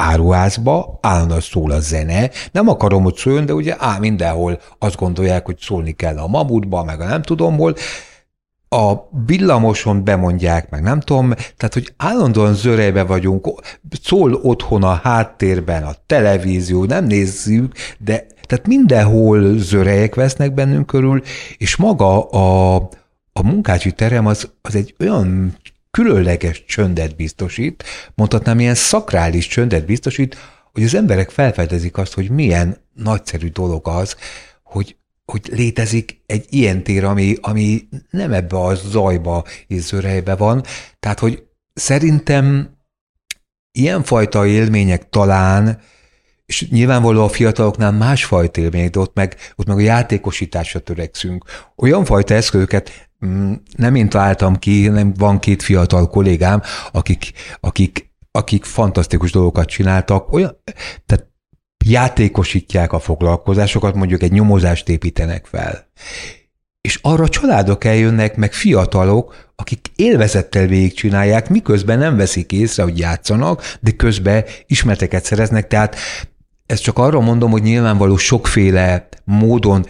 áruházba, 0.00 0.98
állandóan 1.02 1.40
szól 1.40 1.70
a 1.70 1.80
zene, 1.80 2.30
nem 2.52 2.68
akarom, 2.68 3.02
hogy 3.02 3.16
szóljon, 3.16 3.46
de 3.46 3.54
ugye 3.54 3.74
á, 3.78 3.98
mindenhol 3.98 4.60
azt 4.78 4.96
gondolják, 4.96 5.44
hogy 5.44 5.58
szólni 5.58 5.92
kell 5.92 6.18
a 6.18 6.26
mamutba, 6.26 6.84
meg 6.84 7.00
a 7.00 7.06
nem 7.06 7.22
tudom 7.22 7.56
hol, 7.56 7.74
a 8.68 8.94
villamoson 9.26 10.04
bemondják, 10.04 10.70
meg 10.70 10.82
nem 10.82 11.00
tudom, 11.00 11.34
tehát, 11.56 11.74
hogy 11.74 11.94
állandóan 11.96 12.54
zörejbe 12.54 13.02
vagyunk, 13.02 13.48
szól 14.02 14.34
otthon 14.34 14.82
a 14.82 14.94
háttérben 14.94 15.82
a 15.82 15.94
televízió, 16.06 16.84
nem 16.84 17.04
nézzük, 17.04 17.74
de 17.98 18.26
tehát 18.46 18.66
mindenhol 18.66 19.58
zörejek 19.58 20.14
vesznek 20.14 20.54
bennünk 20.54 20.86
körül, 20.86 21.22
és 21.56 21.76
maga 21.76 22.28
a, 22.28 22.74
a 23.32 23.42
munkácsi 23.42 23.92
terem 23.92 24.26
az, 24.26 24.50
az 24.62 24.74
egy 24.74 24.94
olyan 24.98 25.56
különleges 25.96 26.64
csöndet 26.64 27.16
biztosít, 27.16 27.84
mondhatnám 28.14 28.60
ilyen 28.60 28.74
szakrális 28.74 29.46
csöndet 29.46 29.86
biztosít, 29.86 30.36
hogy 30.72 30.82
az 30.82 30.94
emberek 30.94 31.30
felfedezik 31.30 31.96
azt, 31.96 32.14
hogy 32.14 32.30
milyen 32.30 32.76
nagyszerű 32.94 33.48
dolog 33.48 33.88
az, 33.88 34.16
hogy, 34.62 34.96
hogy 35.24 35.48
létezik 35.52 36.22
egy 36.26 36.46
ilyen 36.48 36.82
tér, 36.82 37.04
ami, 37.04 37.36
ami 37.40 37.88
nem 38.10 38.32
ebbe 38.32 38.56
a 38.56 38.74
zajba 38.74 39.44
és 39.66 39.94
van. 40.36 40.62
Tehát, 41.00 41.18
hogy 41.18 41.42
szerintem 41.74 42.76
ilyenfajta 43.72 44.46
élmények 44.46 45.08
talán, 45.08 45.80
és 46.46 46.68
nyilvánvaló 46.68 47.24
a 47.24 47.28
fiataloknál 47.28 47.92
másfajta 47.92 48.60
élmények, 48.60 48.90
de 48.90 48.98
ott 48.98 49.14
meg, 49.14 49.36
ott 49.54 49.66
meg 49.66 49.76
a 49.76 49.80
játékosításra 49.80 50.80
törekszünk. 50.80 51.44
Olyan 51.76 52.04
fajta 52.04 52.34
eszközöket 52.34 53.05
nem 53.76 53.94
én 53.94 54.08
találtam 54.08 54.56
ki, 54.56 54.88
nem 54.88 55.14
van 55.18 55.38
két 55.38 55.62
fiatal 55.62 56.08
kollégám, 56.08 56.62
akik, 56.92 57.32
akik, 57.60 58.14
akik 58.30 58.64
fantasztikus 58.64 59.30
dolgokat 59.30 59.68
csináltak, 59.68 60.32
olyan, 60.32 60.62
tehát 61.06 61.26
játékosítják 61.84 62.92
a 62.92 62.98
foglalkozásokat, 62.98 63.94
mondjuk 63.94 64.22
egy 64.22 64.32
nyomozást 64.32 64.88
építenek 64.88 65.46
fel. 65.46 65.88
És 66.80 66.98
arra 67.02 67.28
családok 67.28 67.84
eljönnek, 67.84 68.36
meg 68.36 68.52
fiatalok, 68.52 69.52
akik 69.56 69.90
élvezettel 69.96 70.66
végigcsinálják, 70.66 71.48
miközben 71.48 71.98
nem 71.98 72.16
veszik 72.16 72.52
észre, 72.52 72.82
hogy 72.82 72.98
játszanak, 72.98 73.76
de 73.80 73.90
közben 73.90 74.44
ismerteket 74.66 75.24
szereznek, 75.24 75.66
tehát 75.66 75.96
ezt 76.66 76.82
csak 76.82 76.98
arra 76.98 77.20
mondom, 77.20 77.50
hogy 77.50 77.62
nyilvánvaló 77.62 78.16
sokféle 78.16 79.08
módon 79.24 79.86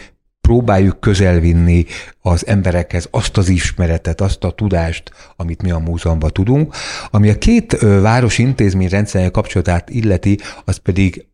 próbáljuk 0.46 1.00
közelvinni 1.00 1.84
az 2.20 2.46
emberekhez 2.46 3.08
azt 3.10 3.36
az 3.36 3.48
ismeretet, 3.48 4.20
azt 4.20 4.44
a 4.44 4.50
tudást, 4.50 5.10
amit 5.36 5.62
mi 5.62 5.70
a 5.70 5.78
múzeumban 5.78 6.30
tudunk. 6.30 6.74
Ami 7.10 7.28
a 7.28 7.38
két 7.38 7.78
város 7.80 8.38
intézmény 8.38 8.88
rendszerűen 8.88 9.30
kapcsolatát 9.30 9.90
illeti, 9.90 10.38
az 10.64 10.76
pedig 10.76 11.26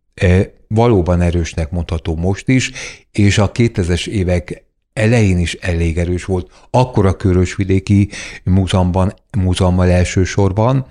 valóban 0.68 1.20
erősnek 1.20 1.70
mondható 1.70 2.16
most 2.16 2.48
is, 2.48 2.70
és 3.10 3.38
a 3.38 3.52
2000-es 3.52 4.06
évek 4.06 4.64
elején 4.92 5.38
is 5.38 5.54
elég 5.54 5.98
erős 5.98 6.24
volt, 6.24 6.50
akkor 6.70 7.06
a 7.06 7.16
Körösvidéki 7.16 8.08
Múzeumban, 8.44 9.14
múzeummal 9.38 9.90
elsősorban, 9.90 10.86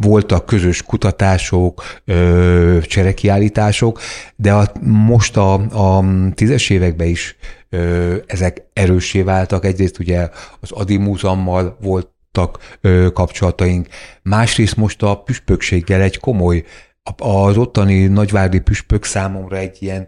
voltak 0.00 0.46
közös 0.46 0.82
kutatások, 0.82 1.82
ö, 2.04 2.78
cserekiállítások, 2.82 4.00
de 4.36 4.52
a, 4.52 4.72
most 4.82 5.36
a, 5.36 5.52
a 5.98 6.04
tízes 6.34 6.70
években 6.70 7.06
is 7.06 7.36
ö, 7.68 8.16
ezek 8.26 8.62
erőssé 8.72 9.22
váltak. 9.22 9.64
Egyrészt 9.64 9.98
ugye 9.98 10.28
az 10.60 10.70
Adi 10.70 10.96
Múzeummal 10.96 11.76
voltak 11.80 12.76
ö, 12.80 13.08
kapcsolataink, 13.12 13.86
másrészt 14.22 14.76
most 14.76 15.02
a 15.02 15.14
püspökséggel 15.14 16.00
egy 16.00 16.18
komoly, 16.18 16.64
az 17.16 17.56
ottani 17.56 18.06
nagyvárdi 18.06 18.60
püspök 18.60 19.04
számomra 19.04 19.56
egy 19.56 19.76
ilyen 19.80 20.06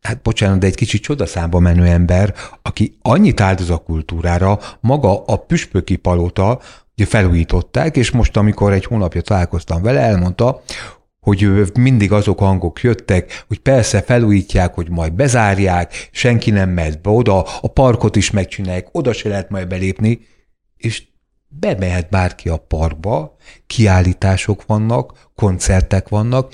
hát 0.00 0.22
bocsánat, 0.22 0.58
de 0.58 0.66
egy 0.66 0.74
kicsit 0.74 1.02
csodaszámba 1.02 1.58
menő 1.58 1.84
ember, 1.84 2.34
aki 2.62 2.98
annyit 3.02 3.40
áldoz 3.40 3.70
a 3.70 3.76
kultúrára, 3.76 4.58
maga 4.80 5.24
a 5.24 5.36
püspöki 5.36 5.96
palota, 5.96 6.60
ugye 6.98 7.06
felújították, 7.06 7.96
és 7.96 8.10
most, 8.10 8.36
amikor 8.36 8.72
egy 8.72 8.84
hónapja 8.84 9.20
találkoztam 9.20 9.82
vele, 9.82 10.00
elmondta, 10.00 10.62
hogy 11.20 11.72
mindig 11.74 12.12
azok 12.12 12.38
hangok 12.38 12.80
jöttek, 12.80 13.44
hogy 13.48 13.58
persze 13.58 14.02
felújítják, 14.02 14.74
hogy 14.74 14.90
majd 14.90 15.12
bezárják, 15.12 16.08
senki 16.12 16.50
nem 16.50 16.70
mehet 16.70 17.00
be 17.00 17.10
oda, 17.10 17.42
a 17.60 17.68
parkot 17.68 18.16
is 18.16 18.30
megcsinálják, 18.30 18.88
oda 18.92 19.12
se 19.12 19.28
lehet 19.28 19.50
majd 19.50 19.68
belépni, 19.68 20.20
és 20.76 21.02
bemehet 21.48 22.08
bárki 22.08 22.48
a 22.48 22.56
parkba, 22.56 23.36
kiállítások 23.66 24.66
vannak, 24.66 25.30
koncertek 25.34 26.08
vannak, 26.08 26.52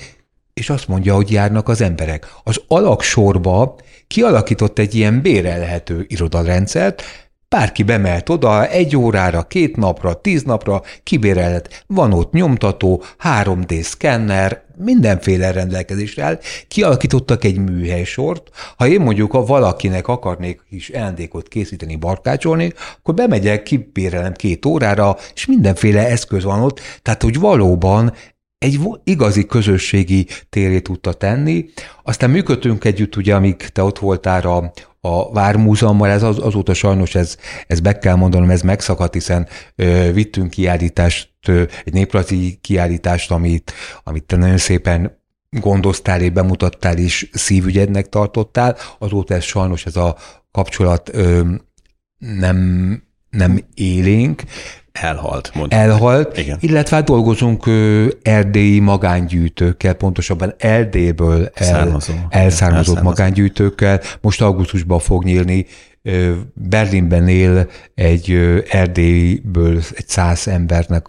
és 0.53 0.69
azt 0.69 0.87
mondja, 0.87 1.15
hogy 1.15 1.31
járnak 1.31 1.69
az 1.69 1.81
emberek. 1.81 2.27
Az 2.43 2.61
alaksorba 2.67 3.75
kialakított 4.07 4.79
egy 4.79 4.95
ilyen 4.95 5.21
bérelhető 5.21 6.05
irodalrendszert, 6.07 7.03
Bárki 7.55 7.83
bemelt 7.83 8.29
oda 8.29 8.67
egy 8.67 8.95
órára, 8.95 9.43
két 9.43 9.75
napra, 9.75 10.13
tíz 10.13 10.43
napra, 10.43 10.81
kibérelhet. 11.03 11.83
Van 11.87 12.13
ott 12.13 12.31
nyomtató, 12.31 13.03
3D 13.23 13.81
szkenner, 13.81 14.63
mindenféle 14.77 15.51
rendelkezésre 15.51 16.23
áll. 16.23 16.39
Kialakítottak 16.67 17.43
egy 17.43 17.57
műhelysort. 17.57 18.49
Ha 18.77 18.87
én 18.87 19.01
mondjuk 19.01 19.33
a 19.33 19.45
valakinek 19.45 20.07
akarnék 20.07 20.61
is 20.69 20.89
elendékot 20.89 21.47
készíteni, 21.47 21.95
barkácsolni, 21.95 22.73
akkor 22.97 23.13
bemegyek, 23.13 23.63
kibérelem 23.63 24.33
két 24.33 24.65
órára, 24.65 25.17
és 25.33 25.45
mindenféle 25.45 26.07
eszköz 26.07 26.43
van 26.43 26.61
ott. 26.61 26.79
Tehát, 27.01 27.23
hogy 27.23 27.39
valóban 27.39 28.13
egy 28.57 28.79
igazi 29.03 29.45
közösségi 29.45 30.27
térét 30.49 30.83
tudta 30.83 31.13
tenni. 31.13 31.65
Aztán 32.03 32.29
működtünk 32.29 32.85
együtt, 32.85 33.15
ugye, 33.15 33.35
amíg 33.35 33.55
te 33.55 33.83
ott 33.83 33.99
voltál 33.99 34.41
a, 34.41 34.71
a 35.05 35.31
Vármúzeummal, 35.31 36.09
ez 36.09 36.23
az, 36.23 36.39
azóta 36.39 36.73
sajnos 36.73 37.15
ez, 37.15 37.37
ez 37.67 37.79
be 37.79 37.97
kell 37.97 38.15
mondanom, 38.15 38.49
ez 38.49 38.61
megszakadt, 38.61 39.13
hiszen 39.13 39.47
ö, 39.75 40.11
vittünk 40.13 40.49
kiállítást, 40.49 41.29
ö, 41.47 41.63
egy 41.85 41.93
néprajzi 41.93 42.57
kiállítást, 42.61 43.31
amit, 43.31 43.73
amit 44.03 44.23
te 44.23 44.35
nagyon 44.35 44.57
szépen 44.57 45.23
gondoztál 45.49 46.21
és 46.21 46.29
bemutattál, 46.29 46.97
és 46.97 47.29
szívügyednek 47.33 48.09
tartottál, 48.09 48.75
azóta 48.99 49.33
ez 49.33 49.43
sajnos 49.43 49.85
ez 49.85 49.95
a 49.95 50.15
kapcsolat 50.51 51.09
ö, 51.13 51.41
nem, 52.17 53.03
nem 53.29 53.59
élénk, 53.73 54.43
Elhalt, 55.01 55.51
mondjuk. 55.53 55.81
Elhalt, 55.81 56.37
Igen. 56.37 56.57
illetve 56.61 56.95
hát 56.95 57.05
dolgozunk 57.05 57.65
ö, 57.65 58.07
erdélyi 58.21 58.79
magángyűjtőkkel, 58.79 59.93
pontosabban 59.93 60.53
Erdélyből 60.57 61.49
el, 61.53 61.65
Származó. 61.67 62.13
elszármazott 62.29 63.01
magángyűjtőkkel. 63.01 64.01
Most 64.21 64.41
augusztusban 64.41 64.99
fog 64.99 65.23
nyílni 65.23 65.65
Berlinben 66.53 67.27
él 67.27 67.69
egy 67.95 68.31
Erdélyből 68.69 69.77
egy 69.95 70.07
száz 70.07 70.47
embernek 70.47 71.05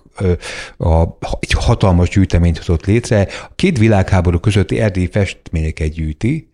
a, 0.76 1.02
egy 1.40 1.52
hatalmas 1.52 2.08
gyűjteményt 2.08 2.58
hozott 2.58 2.86
létre. 2.86 3.20
A 3.20 3.52
két 3.54 3.78
világháború 3.78 4.38
közötti 4.38 4.80
erdélyi 4.80 5.08
festményeket 5.12 5.88
gyűjti, 5.88 6.50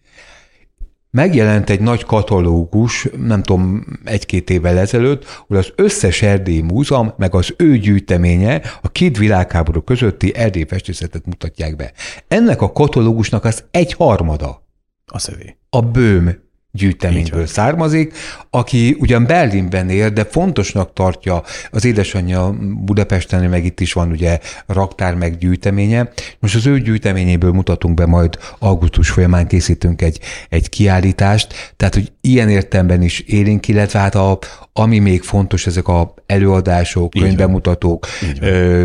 megjelent 1.13 1.71
egy 1.71 1.81
nagy 1.81 2.05
katalógus, 2.05 3.09
nem 3.17 3.43
tudom, 3.43 3.85
egy-két 4.05 4.51
évvel 4.51 4.79
ezelőtt, 4.79 5.25
hogy 5.47 5.57
az 5.57 5.73
összes 5.77 6.23
erdélyi 6.23 6.61
múzeum, 6.61 7.13
meg 7.17 7.35
az 7.35 7.55
ő 7.57 7.79
gyűjteménye 7.79 8.63
a 8.83 8.89
két 8.89 9.19
világháború 9.19 9.81
közötti 9.81 10.35
erdélyi 10.35 10.67
festészetet 10.67 11.27
mutatják 11.27 11.77
be. 11.77 11.93
Ennek 12.29 12.63
a 12.63 12.73
katalógusnak 12.73 13.45
az 13.45 13.65
egy 13.71 13.93
harmada. 13.93 14.67
A 15.07 15.19
szövé. 15.19 15.57
A 15.71 15.81
bőm 15.81 16.51
gyűjteményből 16.73 17.47
származik, 17.47 18.15
aki 18.51 18.97
ugyan 18.99 19.27
Berlinben 19.27 19.91
él, 19.91 20.11
de 20.11 20.25
fontosnak 20.25 20.93
tartja 20.93 21.43
az 21.71 21.85
édesanyja 21.85 22.55
Budapesten, 22.85 23.51
meg 23.51 23.65
itt 23.65 23.81
is 23.81 23.93
van 23.93 24.11
ugye 24.11 24.39
raktár 24.67 25.15
meg 25.15 25.39
gyűjteménye. 25.39 26.13
Most 26.39 26.55
az 26.55 26.67
ő 26.67 26.81
gyűjteményéből 26.81 27.53
mutatunk 27.53 27.95
be 27.95 28.07
majd 28.07 28.39
augusztus 28.59 29.11
folyamán 29.11 29.47
készítünk 29.47 30.03
egy, 30.03 30.21
egy 30.49 30.69
kiállítást, 30.69 31.75
tehát 31.77 31.95
hogy 31.95 32.13
ilyen 32.21 32.49
értemben 32.49 33.03
is 33.03 33.21
élénk, 33.21 33.69
illetve 33.69 33.99
hát 33.99 34.15
a, 34.15 34.39
ami 34.73 34.99
még 34.99 35.23
fontos, 35.23 35.67
ezek 35.67 35.89
a 35.89 36.15
előadások, 36.27 37.11
könyvbemutatók, 37.11 38.07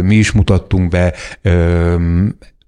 mi 0.02 0.16
is 0.16 0.32
mutattunk 0.32 0.90
be 0.90 1.14
ö, 1.42 1.96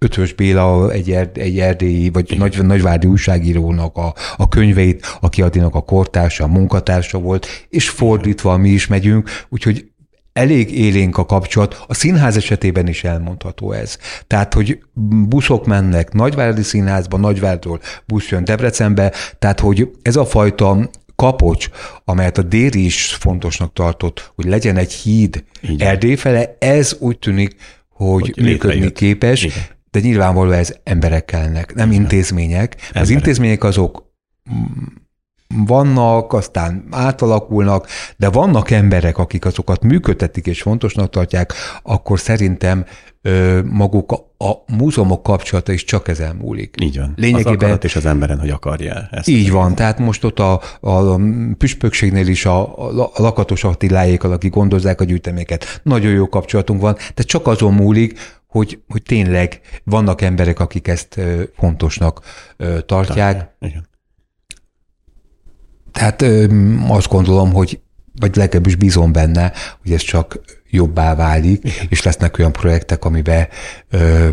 Ötvös 0.02 0.34
Béla 0.34 0.92
egy, 0.92 1.12
erd, 1.12 1.38
egy 1.38 1.60
erdélyi, 1.60 2.10
vagy 2.10 2.36
nagy, 2.38 2.66
nagyvárdi 2.66 3.08
újságírónak 3.08 3.98
a, 3.98 4.14
a 4.38 4.48
könyveit, 4.48 5.18
aki 5.22 5.42
Adinak 5.42 5.76
a 5.76 5.82
kortársa, 5.82 6.44
a 6.44 6.48
munkatársa 6.48 7.18
volt, 7.18 7.48
és 7.70 7.90
fordítva 7.90 8.58
mi 8.58 8.70
is 8.70 8.88
megyünk, 8.88 9.30
úgyhogy 9.50 9.92
elég 10.34 10.78
élénk 10.78 11.18
a 11.18 11.26
kapcsolat. 11.26 11.84
A 11.88 11.94
színház 11.94 12.38
esetében 12.38 12.88
is 12.88 13.04
elmondható 13.04 13.72
ez. 13.72 13.98
Tehát, 14.28 14.54
hogy 14.54 14.80
buszok 15.28 15.66
mennek 15.66 16.14
Nagyvárdi 16.14 16.64
Színházba, 16.64 17.18
Nagyvárdról 17.18 17.80
busz 18.06 18.30
jön 18.30 18.44
Debrecenbe, 18.44 19.14
tehát, 19.40 19.60
hogy 19.60 19.90
ez 20.02 20.16
a 20.16 20.26
fajta 20.26 20.90
kapocs, 21.16 21.70
amelyet 22.06 22.38
a 22.38 22.42
Déri 22.42 22.86
is 22.86 23.06
fontosnak 23.06 23.74
tartott, 23.74 24.32
hogy 24.36 24.46
legyen 24.46 24.78
egy 24.78 24.94
híd 24.94 25.44
Erdély 25.78 26.16
fele, 26.16 26.56
ez 26.60 26.96
úgy 27.00 27.20
tűnik, 27.20 27.56
hogy, 27.90 28.32
hogy 28.36 28.44
működni 28.44 28.92
képes, 28.92 29.44
Igen 29.44 29.78
de 29.92 30.00
nyilvánvalóan 30.00 30.58
ez 30.58 30.76
emberek 30.84 31.26
kellnek, 31.26 31.74
nem 31.74 31.92
intézmények. 31.92 32.76
Emberek. 32.80 33.02
Az 33.02 33.10
intézmények 33.10 33.64
azok 33.64 34.08
vannak, 35.56 36.34
aztán 36.34 36.88
átalakulnak, 36.92 37.88
de 38.18 38.30
vannak 38.30 38.72
emberek, 38.72 39.18
akik 39.18 39.46
azokat 39.46 39.84
működtetik 39.84 40.46
és 40.46 40.62
fontosnak 40.62 41.10
tartják, 41.10 41.54
akkor 41.84 42.20
szerintem 42.20 42.86
ö, 43.22 43.60
maguk 43.64 44.12
a, 44.12 44.46
a 44.46 44.64
múzeumok 44.78 45.24
kapcsolata 45.24 45.72
is 45.72 45.84
csak 45.84 46.08
ezen 46.08 46.36
múlik. 46.36 46.76
Így 46.82 46.98
van. 46.98 47.14
Lényegében, 47.16 47.72
az 47.72 47.78
és 47.82 47.96
az 47.96 48.06
emberen, 48.06 48.40
hogy 48.40 48.50
akarja 48.50 49.08
ezt. 49.12 49.28
Így 49.28 49.52
van, 49.52 49.76
tehát 49.76 50.00
most 50.00 50.24
ott 50.24 50.40
a, 50.40 50.62
a 50.80 51.20
püspökségnél 51.58 52.28
is 52.28 52.46
a, 52.46 52.88
a 52.88 53.12
Lakatos 53.16 53.64
Attiláékkal, 53.64 54.32
akik 54.32 54.54
gondozzák 54.54 55.02
a 55.02 55.04
gyűjteméket, 55.04 55.82
nagyon 55.84 56.12
jó 56.12 56.30
kapcsolatunk 56.30 56.82
van, 56.82 56.96
de 57.16 57.24
csak 57.24 57.48
azon 57.48 57.74
múlik, 57.74 58.39
hogy, 58.50 58.82
hogy 58.88 59.04
tényleg 59.04 59.60
vannak 59.84 60.22
emberek, 60.22 60.60
akik 60.60 60.88
ezt 60.88 61.20
fontosnak 61.56 62.22
tartják. 62.86 63.56
Igen. 63.60 63.88
Tehát 65.92 66.22
azt 66.88 67.08
gondolom, 67.08 67.54
hogy 67.54 67.80
vagy 68.20 68.36
legalábbis 68.36 68.76
bízom 68.76 69.12
benne, 69.12 69.52
hogy 69.82 69.92
ez 69.92 70.02
csak 70.02 70.40
jobbá 70.70 71.16
válik, 71.16 71.64
és 71.90 72.04
lesznek 72.04 72.38
olyan 72.38 72.52
projektek, 72.52 73.06
amiben 73.06 73.48
ö, 73.90 74.30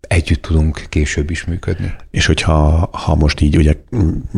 együtt 0.00 0.42
tudunk 0.42 0.86
később 0.88 1.30
is 1.30 1.44
működni. 1.44 1.94
És 2.10 2.26
hogyha 2.26 2.88
ha 2.92 3.14
most 3.14 3.40
így 3.40 3.56
ugye 3.56 3.74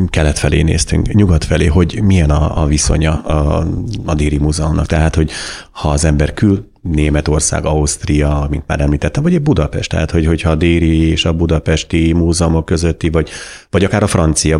kelet 0.09 0.39
felé 0.39 0.63
néztünk, 0.63 1.13
nyugat 1.13 1.45
felé, 1.45 1.67
hogy 1.67 2.01
milyen 2.03 2.31
a, 2.31 2.63
a 2.63 2.67
viszonya 2.67 3.23
a, 3.23 3.67
a 4.05 4.15
Déri 4.15 4.39
Múzeumnak? 4.39 4.87
Tehát, 4.87 5.15
hogy 5.15 5.31
ha 5.71 5.89
az 5.91 6.05
ember 6.05 6.35
kül 6.35 6.71
Németország, 6.83 7.65
Ausztria, 7.65 8.47
mint 8.51 8.67
már 8.67 8.81
említettem, 8.81 9.23
vagy 9.23 9.35
egy 9.35 9.43
Budapest, 9.43 9.91
tehát 9.91 10.11
hogy, 10.11 10.27
hogyha 10.27 10.51
a 10.51 10.55
déri 10.55 11.11
és 11.11 11.25
a 11.25 11.33
budapesti 11.33 12.13
múzeumok 12.13 12.65
közötti, 12.65 13.09
vagy, 13.09 13.29
vagy 13.71 13.85
akár 13.85 14.03
a 14.03 14.07
francia, 14.07 14.59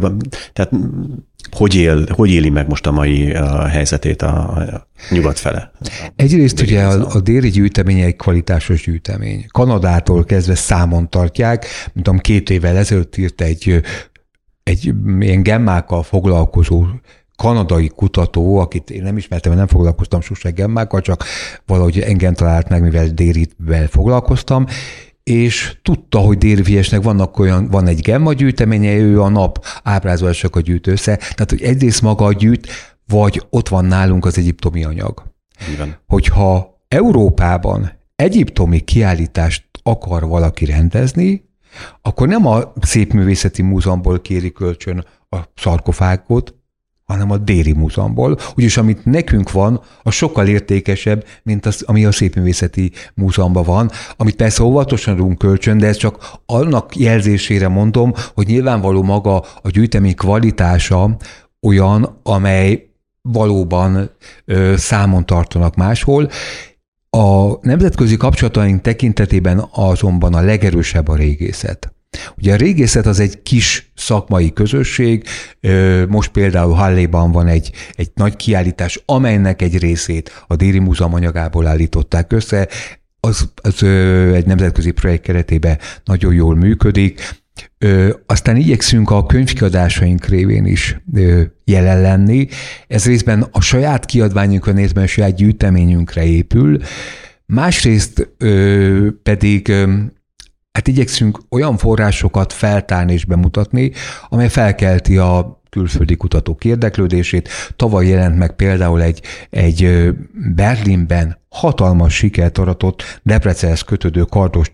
tehát 0.53 0.73
hogy, 1.51 1.75
él, 1.75 2.07
hogy 2.09 2.31
éli 2.31 2.51
meg 2.51 2.69
most 2.69 2.87
a 2.87 2.91
mai 2.91 3.33
a 3.33 3.67
helyzetét 3.67 4.23
a, 4.23 4.57
a 4.57 4.87
nyugat 5.11 5.39
fele? 5.39 5.73
Egyrészt 6.17 6.61
ugye 6.61 6.83
a, 6.85 7.07
a 7.15 7.21
déli 7.21 7.49
gyűjtemény 7.49 8.01
egy 8.01 8.17
kvalitásos 8.17 8.83
gyűjtemény. 8.85 9.47
Kanadától 9.49 10.25
kezdve 10.25 10.55
számon 10.55 11.11
tartják, 11.11 11.67
mint 11.93 12.07
tudom, 12.07 12.21
két 12.21 12.51
évvel 12.51 12.77
ezelőtt 12.77 13.17
írt 13.17 13.41
egy, 13.41 13.81
egy 14.63 14.95
ilyen 15.21 15.43
gemmákkal 15.43 16.03
foglalkozó 16.03 16.85
kanadai 17.41 17.89
kutató, 17.89 18.59
akit 18.59 18.91
én 18.91 19.03
nem 19.03 19.17
ismertem, 19.17 19.55
nem 19.55 19.67
foglalkoztam 19.67 20.21
sose 20.21 20.51
gemmákkal, 20.51 21.01
csak 21.01 21.25
valahogy 21.67 22.01
engem 22.01 22.35
talált 22.35 22.69
meg, 22.69 22.83
mivel 22.83 23.07
Déritvel 23.07 23.87
foglalkoztam, 23.87 24.67
és 25.23 25.77
tudta, 25.83 26.19
hogy 26.19 26.39
Dérviesnek 26.39 27.03
vannak 27.03 27.39
olyan, 27.39 27.69
van 27.69 27.87
egy 27.87 28.01
gemma 28.01 28.33
gyűjteménye, 28.33 28.95
ő 28.95 29.23
a 29.23 29.29
nap 29.29 29.65
ábrázolásokat 29.83 30.63
gyűjt 30.63 30.87
össze, 30.87 31.17
tehát 31.17 31.51
hogy 31.51 31.63
egyrészt 31.63 32.03
maga 32.03 32.25
a 32.25 32.33
gyűjt, 32.33 32.69
vagy 33.07 33.43
ott 33.51 33.69
van 33.69 33.85
nálunk 33.85 34.25
az 34.25 34.39
egyiptomi 34.39 34.85
anyag. 34.85 35.23
Igen. 35.75 35.97
Hogyha 36.07 36.83
Európában 36.89 37.93
egyiptomi 38.17 38.81
kiállítást 38.81 39.65
akar 39.83 40.27
valaki 40.27 40.65
rendezni, 40.65 41.49
akkor 42.03 42.29
nem 42.29 42.47
a 42.47 42.73
Szépművészeti 42.81 43.63
Múzeumból 43.63 44.21
kéri 44.21 44.53
kölcsön 44.53 45.05
a 45.29 45.39
szarkofágot, 45.55 46.55
hanem 47.11 47.31
a 47.31 47.37
Déri 47.37 47.73
Múzeumból. 47.73 48.39
Úgyis 48.55 48.77
amit 48.77 49.05
nekünk 49.05 49.53
van, 49.53 49.81
az 50.03 50.15
sokkal 50.15 50.47
értékesebb, 50.47 51.25
mint 51.43 51.67
az, 51.67 51.83
ami 51.87 52.05
a 52.05 52.13
Szépművészeti 52.13 52.93
Múzeumban 53.15 53.65
van, 53.65 53.91
amit 54.17 54.37
persze 54.37 54.63
óvatosan 54.63 55.15
adunk 55.15 55.39
kölcsön, 55.39 55.79
de 55.79 55.87
ez 55.87 55.97
csak 55.97 56.31
annak 56.47 56.97
jelzésére 56.97 57.69
mondom, 57.69 58.13
hogy 58.35 58.47
nyilvánvaló 58.47 59.03
maga 59.03 59.37
a 59.63 59.71
gyűjtemény 59.71 60.15
kvalitása 60.15 61.17
olyan, 61.63 62.21
amely 62.23 62.89
valóban 63.23 64.11
ö, 64.45 64.75
számon 64.77 65.27
tartanak 65.27 65.77
máshol, 65.77 66.31
A 67.13 67.59
nemzetközi 67.67 68.17
kapcsolataink 68.17 68.81
tekintetében 68.81 69.65
azonban 69.73 70.35
a 70.35 70.41
legerősebb 70.41 71.09
a 71.09 71.17
régészet. 71.17 71.93
Ugye 72.37 72.53
a 72.53 72.57
régészet 72.57 73.07
az 73.07 73.21
egy 73.21 73.43
kis 73.43 73.93
szakmai 73.95 74.53
közösség, 74.53 75.25
most 76.09 76.31
például 76.31 76.73
Halléban 76.73 77.33
van 77.33 77.47
egy, 77.47 77.73
egy 77.95 78.11
nagy 78.15 78.37
kiállítás, 78.37 79.03
amelynek 79.07 79.63
egy 79.63 79.79
részét 79.79 80.45
a 80.47 80.57
Déri 80.57 80.79
Múzeum 80.79 81.15
anyagából 81.15 81.67
állították 81.67 82.33
össze, 82.33 82.69
az, 83.21 83.53
az 83.63 83.83
egy 84.35 84.47
nemzetközi 84.47 84.91
projekt 84.91 85.23
keretében 85.23 85.79
nagyon 86.05 86.35
jól 86.35 86.57
működik, 86.57 87.39
Ö, 87.79 88.15
aztán 88.27 88.57
igyekszünk 88.57 89.11
a 89.11 89.27
könyvkiadásaink 89.27 90.27
révén 90.27 90.67
is 90.67 91.01
ö, 91.15 91.43
jelen 91.65 92.01
lenni. 92.01 92.49
Ez 92.89 93.07
részben 93.07 93.47
a 93.51 93.61
saját 93.61 94.05
kiadványunkra 94.05 94.73
nézve, 94.73 95.03
a 95.03 95.07
saját 95.07 95.35
gyűjteményünkre 95.35 96.25
épül. 96.25 96.81
Másrészt 97.47 98.29
pedig 99.23 99.73
hát 100.73 100.89
igyekszünk 100.89 101.41
olyan 101.49 101.77
forrásokat 101.77 102.53
feltárni 102.53 103.13
és 103.13 103.25
bemutatni, 103.25 103.93
amely 104.29 104.49
felkelti 104.49 105.19
a 105.19 105.63
külföldi 105.71 106.17
kutatók 106.17 106.65
érdeklődését. 106.65 107.49
Tavaly 107.77 108.07
jelent 108.07 108.39
meg 108.39 108.53
például 108.57 109.03
egy, 109.03 109.23
egy 109.51 110.09
Berlinben 110.55 111.39
hatalmas 111.49 112.15
sikert 112.15 112.59
aratott 112.59 113.21
Debrecenhez 113.23 113.83
kötődő 113.83 114.23
kardos 114.23 114.73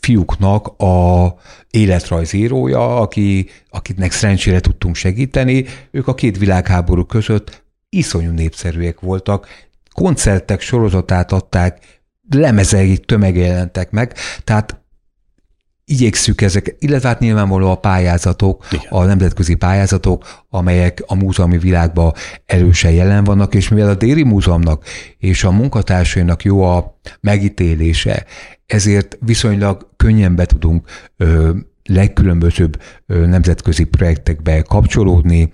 fiúknak 0.00 0.66
a 0.66 1.34
életrajzírója, 1.70 2.96
aki, 2.96 3.48
akiknek 3.70 4.12
szerencsére 4.12 4.60
tudtunk 4.60 4.94
segíteni. 4.94 5.64
Ők 5.90 6.08
a 6.08 6.14
két 6.14 6.38
világháború 6.38 7.04
között 7.04 7.62
iszonyú 7.88 8.30
népszerűek 8.30 9.00
voltak, 9.00 9.48
koncertek 9.94 10.60
sorozatát 10.60 11.32
adták, 11.32 12.00
lemezei 12.30 12.98
tömege 12.98 13.40
jelentek 13.40 13.90
meg, 13.90 14.14
tehát 14.44 14.79
igyekszük 15.90 16.40
ezek, 16.40 16.76
illetve 16.78 17.08
hát 17.08 17.18
nyilvánvaló 17.18 17.70
a 17.70 17.74
pályázatok, 17.74 18.66
Igen. 18.70 18.86
a 18.88 19.04
nemzetközi 19.04 19.54
pályázatok, 19.54 20.44
amelyek 20.48 21.02
a 21.06 21.14
múzeumi 21.14 21.58
világban 21.58 22.12
erősen 22.46 22.92
jelen 22.92 23.24
vannak, 23.24 23.54
és 23.54 23.68
mivel 23.68 23.88
a 23.88 23.94
Déri 23.94 24.22
Múzeumnak 24.22 24.84
és 25.18 25.44
a 25.44 25.50
munkatársainak 25.50 26.44
jó 26.44 26.62
a 26.62 26.98
megítélése, 27.20 28.24
ezért 28.66 29.18
viszonylag 29.20 29.88
könnyen 29.96 30.34
be 30.34 30.46
tudunk 30.46 30.88
ö, 31.16 31.50
legkülönbözőbb 31.84 32.80
ö, 33.06 33.26
nemzetközi 33.26 33.84
projektekbe 33.84 34.62
kapcsolódni. 34.62 35.52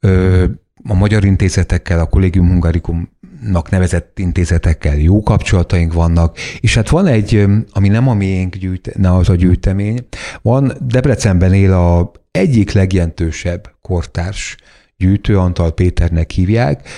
Ö, 0.00 0.44
a 0.88 0.94
magyar 0.94 1.24
intézetekkel, 1.24 2.00
a 2.00 2.06
Collegium 2.06 2.48
Hungaricumnak 2.48 3.70
nevezett 3.70 4.18
intézetekkel 4.18 4.96
jó 4.96 5.22
kapcsolataink 5.22 5.92
vannak, 5.92 6.38
és 6.60 6.74
hát 6.74 6.88
van 6.88 7.06
egy, 7.06 7.44
ami 7.70 7.88
nem 7.88 8.08
a 8.08 8.14
miénk 8.14 8.56
gyűjt, 8.56 8.96
ne 8.96 9.14
az 9.14 9.28
a 9.28 9.34
gyűjtemény, 9.34 10.06
van 10.42 10.72
Debrecenben 10.80 11.52
él 11.52 11.72
a 11.72 12.12
egyik 12.30 12.72
legjelentősebb 12.72 13.74
kortárs 13.82 14.56
gyűjtő, 14.96 15.38
Antal 15.38 15.74
Péternek 15.74 16.30
hívják, 16.30 16.88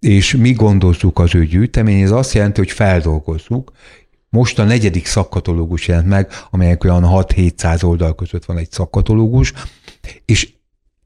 és 0.00 0.36
mi 0.36 0.52
gondozzuk 0.52 1.18
az 1.18 1.34
ő 1.34 1.44
gyűjtemény, 1.44 2.00
ez 2.00 2.10
azt 2.10 2.34
jelenti, 2.34 2.60
hogy 2.60 2.70
feldolgozzuk, 2.70 3.72
most 4.28 4.58
a 4.58 4.64
negyedik 4.64 5.06
szakkatalógus 5.06 5.88
jelent 5.88 6.08
meg, 6.08 6.30
amelyek 6.50 6.84
olyan 6.84 7.02
6-700 7.06 7.84
oldal 7.84 8.14
között 8.14 8.44
van 8.44 8.58
egy 8.58 8.70
szakkatalógus, 8.70 9.52
és 10.24 10.52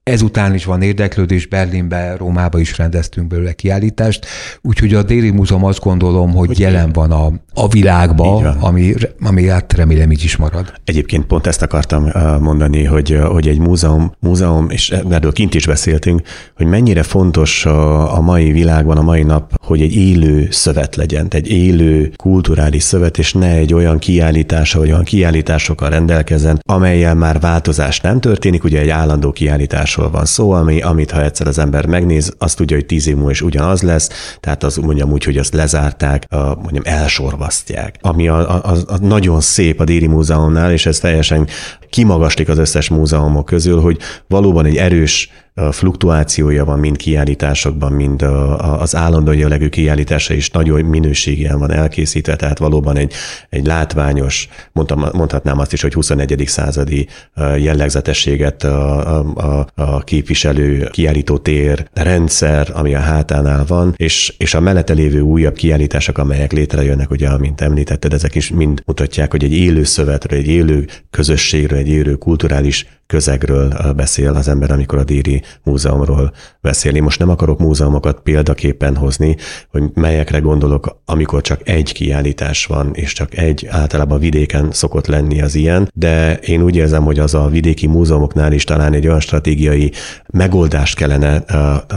Ezután 0.09 0.55
is 0.55 0.65
van 0.65 0.83
érdeklődés, 0.83 1.47
Berlinbe, 1.47 2.17
Rómába 2.17 2.59
is 2.59 2.79
rendeztünk 2.79 3.27
belőle 3.27 3.53
kiállítást, 3.53 4.27
úgyhogy 4.63 4.95
a 4.95 5.03
Déli 5.03 5.31
Múzeum 5.31 5.65
azt 5.65 5.81
gondolom, 5.81 6.35
hogy, 6.35 6.47
hogy 6.47 6.59
jelen 6.59 6.93
van 6.93 7.11
a, 7.11 7.33
a 7.55 7.69
világban, 7.69 8.45
ami, 8.45 8.95
ami 9.21 9.49
hát 9.49 9.73
remélem 9.73 10.11
így 10.11 10.25
is 10.25 10.37
marad. 10.37 10.73
Egyébként 10.85 11.25
pont 11.27 11.47
ezt 11.47 11.63
akartam 11.63 12.11
mondani, 12.41 12.85
hogy, 12.85 13.19
hogy 13.25 13.49
egy 13.49 13.59
múzeum, 13.59 14.13
múzeum, 14.21 14.71
és 14.71 14.91
erről 15.11 15.33
kint 15.33 15.55
is 15.55 15.67
beszéltünk, 15.67 16.21
hogy 16.57 16.67
mennyire 16.67 17.03
fontos 17.03 17.67
a, 17.67 18.17
a 18.17 18.21
mai 18.21 18.53
világban, 18.53 18.97
a 18.97 19.03
mai 19.03 19.23
nap, 19.23 19.53
hogy 19.63 19.81
egy 19.81 19.95
élő 19.97 20.49
szövet 20.51 20.97
legyen, 20.97 21.27
egy 21.31 21.51
élő 21.51 22.13
kulturális 22.17 22.83
szövet, 22.83 23.19
és 23.19 23.33
ne 23.33 23.51
egy 23.51 23.75
olyan 23.75 23.99
kiállítása, 23.99 24.79
vagy 24.79 24.91
olyan 24.91 25.05
kiállításokkal 25.05 25.91
rendelkezzen, 25.91 26.61
amelyel 26.69 27.15
már 27.15 27.41
változás 27.41 28.01
nem 28.01 28.21
történik, 28.21 28.65
ugye 28.65 28.81
egy 28.81 28.89
állandó 28.89 29.33
kiállítás 29.33 29.97
dolgokról 29.99 30.11
van 30.11 30.25
szó, 30.25 30.51
ami, 30.51 30.81
amit 30.81 31.11
ha 31.11 31.23
egyszer 31.23 31.47
az 31.47 31.59
ember 31.59 31.87
megnéz, 31.87 32.35
azt 32.39 32.57
tudja, 32.57 32.77
hogy 32.77 32.87
tíz 32.87 33.07
év 33.07 33.15
múlva 33.15 33.31
is 33.31 33.43
ugyanaz 33.43 33.83
lesz, 33.83 34.37
tehát 34.41 34.63
az 34.65 34.77
mondjam 34.77 35.13
úgy, 35.13 35.25
hogy 35.25 35.37
azt 35.37 35.55
lezárták, 35.55 36.25
a, 36.29 36.37
mondjam 36.37 36.83
elsorvasztják. 36.85 37.99
Ami 38.01 38.29
a, 38.29 38.65
a, 38.65 38.77
a, 38.87 38.99
nagyon 39.01 39.41
szép 39.41 39.81
a 39.81 39.85
Déri 39.85 40.07
Múzeumnál, 40.07 40.73
és 40.73 40.87
ez 40.87 40.99
teljesen 40.99 41.47
kimagaslik 41.91 42.49
az 42.49 42.59
összes 42.59 42.89
múzeumok 42.89 43.45
közül, 43.45 43.81
hogy 43.81 43.99
valóban 44.29 44.65
egy 44.65 44.77
erős 44.77 45.31
fluktuációja 45.71 46.65
van 46.65 46.79
mind 46.79 46.97
kiállításokban, 46.97 47.93
mind 47.93 48.23
az 48.59 48.97
állandó 48.97 49.33
jellegű 49.33 49.69
kiállítása 49.69 50.35
is 50.35 50.51
nagyon 50.51 50.85
minőségien 50.85 51.59
van 51.59 51.73
elkészítve, 51.73 52.37
tehát 52.37 52.59
valóban 52.59 52.97
egy, 52.97 53.13
egy 53.49 53.67
látványos, 53.67 54.49
mondtam, 54.73 55.05
mondhatnám 55.13 55.59
azt 55.59 55.73
is, 55.73 55.83
hogy 55.83 55.95
21. 55.95 56.43
századi 56.47 57.09
jellegzetességet 57.57 58.65
a, 58.65 59.19
a, 59.35 59.67
a 59.75 60.01
képviselő 60.01 60.89
kiállító 60.91 61.39
tér 61.39 61.89
rendszer, 61.93 62.71
ami 62.75 62.95
a 62.95 62.99
hátánál 63.01 63.65
van, 63.67 63.95
és, 63.97 64.35
és 64.39 64.55
a 64.55 64.61
mellette 64.61 64.93
lévő 64.93 65.21
újabb 65.21 65.55
kiállítások, 65.55 66.19
amelyek 66.19 66.53
létrejönnek, 66.53 67.11
ugye, 67.11 67.29
amint 67.29 67.61
említetted, 67.61 68.13
ezek 68.13 68.35
is 68.35 68.51
mind 68.51 68.83
mutatják, 68.87 69.31
hogy 69.31 69.45
egy 69.45 69.53
élő 69.53 69.85
szövetről, 69.85 70.39
egy 70.39 70.49
élő 70.49 70.87
közösségről, 71.11 71.79
egy 71.79 71.89
élő 71.89 72.15
kulturális 72.15 72.87
közegről 73.09 73.93
beszél 73.97 74.35
az 74.35 74.49
ember, 74.49 74.71
amikor 74.71 74.99
a 74.99 75.05
Déri 75.05 75.43
Múzeumról 75.65 76.33
beszél. 76.61 76.95
Én 76.95 77.03
most 77.03 77.19
nem 77.19 77.29
akarok 77.29 77.59
múzeumokat 77.59 78.21
példaképpen 78.21 78.97
hozni, 78.97 79.37
hogy 79.71 79.83
melyekre 79.95 80.39
gondolok, 80.39 81.01
amikor 81.05 81.41
csak 81.41 81.69
egy 81.69 81.93
kiállítás 81.93 82.67
van, 82.67 82.91
és 82.93 83.13
csak 83.13 83.37
egy 83.37 83.67
általában 83.71 84.19
vidéken 84.19 84.69
szokott 84.73 85.07
lenni 85.07 85.43
az 85.43 85.55
ilyen, 85.55 85.91
de 85.95 86.37
én 86.37 86.63
úgy 86.63 86.77
érzem, 86.77 87.05
hogy 87.05 87.19
az 87.19 87.35
a 87.35 87.49
vidéki 87.49 87.87
múzeumoknál 87.87 88.53
is 88.53 88.65
talán 88.65 88.93
egy 88.93 89.07
olyan 89.07 89.21
stratégiai 89.21 89.93
megoldást 90.33 90.97
kellene 90.97 91.45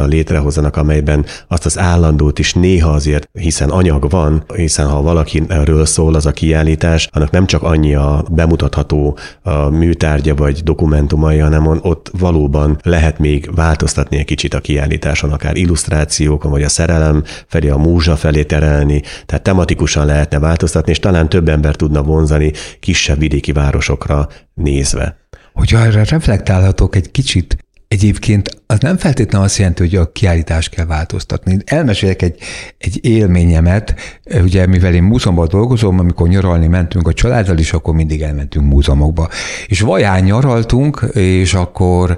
létrehozzanak, 0.05 0.77
amelyben 0.77 1.25
azt 1.47 1.65
az 1.65 1.79
állandót 1.79 2.39
is 2.39 2.53
néha 2.53 2.89
azért, 2.89 3.29
hiszen 3.33 3.69
anyag 3.69 4.09
van, 4.09 4.43
hiszen 4.55 4.87
ha 4.87 5.01
valaki 5.01 5.43
erről 5.47 5.85
szól 5.85 6.15
az 6.15 6.25
a 6.25 6.31
kiállítás, 6.31 7.09
annak 7.11 7.31
nem 7.31 7.45
csak 7.45 7.63
annyi 7.63 7.95
a 7.95 8.23
bemutatható 8.31 9.17
a 9.41 9.69
műtárgya 9.69 10.35
vagy 10.35 10.63
dokumentum, 10.63 10.99
dokumentumai, 11.07 11.37
hanem 11.37 11.67
ott 11.81 12.11
valóban 12.17 12.79
lehet 12.83 13.19
még 13.19 13.49
változtatni 13.55 14.17
egy 14.17 14.25
kicsit 14.25 14.53
a 14.53 14.59
kiállításon, 14.59 15.31
akár 15.31 15.55
illusztrációkon, 15.55 16.51
vagy 16.51 16.63
a 16.63 16.69
szerelem 16.69 17.23
felé, 17.47 17.69
a 17.69 17.77
múzsa 17.77 18.15
felé 18.15 18.43
terelni, 18.43 19.01
tehát 19.25 19.43
tematikusan 19.43 20.05
lehetne 20.05 20.39
változtatni, 20.39 20.91
és 20.91 20.99
talán 20.99 21.29
több 21.29 21.49
ember 21.49 21.75
tudna 21.75 22.03
vonzani 22.03 22.51
kisebb 22.79 23.19
vidéki 23.19 23.51
városokra 23.51 24.27
nézve. 24.53 25.17
Hogyha 25.53 25.79
erre 25.79 26.03
reflektálhatok 26.03 26.95
egy 26.95 27.11
kicsit, 27.11 27.57
Egyébként 27.91 28.49
az 28.67 28.79
nem 28.79 28.97
feltétlenül 28.97 29.47
azt 29.47 29.57
jelenti, 29.57 29.81
hogy 29.81 29.95
a 29.95 30.11
kiállítást 30.11 30.69
kell 30.69 30.85
változtatni. 30.85 31.57
Elmesélek 31.65 32.21
egy, 32.21 32.39
egy 32.77 33.05
élményemet, 33.05 33.95
ugye 34.41 34.65
mivel 34.65 34.93
én 34.93 35.03
múzeumban 35.03 35.47
dolgozom, 35.47 35.99
amikor 35.99 36.27
nyaralni 36.27 36.67
mentünk 36.67 37.07
a 37.07 37.13
családdal 37.13 37.57
is, 37.57 37.73
akkor 37.73 37.93
mindig 37.93 38.21
elmentünk 38.21 38.65
múzeumokba. 38.65 39.29
És 39.67 39.79
vaján 39.79 40.23
nyaraltunk, 40.23 41.05
és 41.13 41.53
akkor 41.53 42.17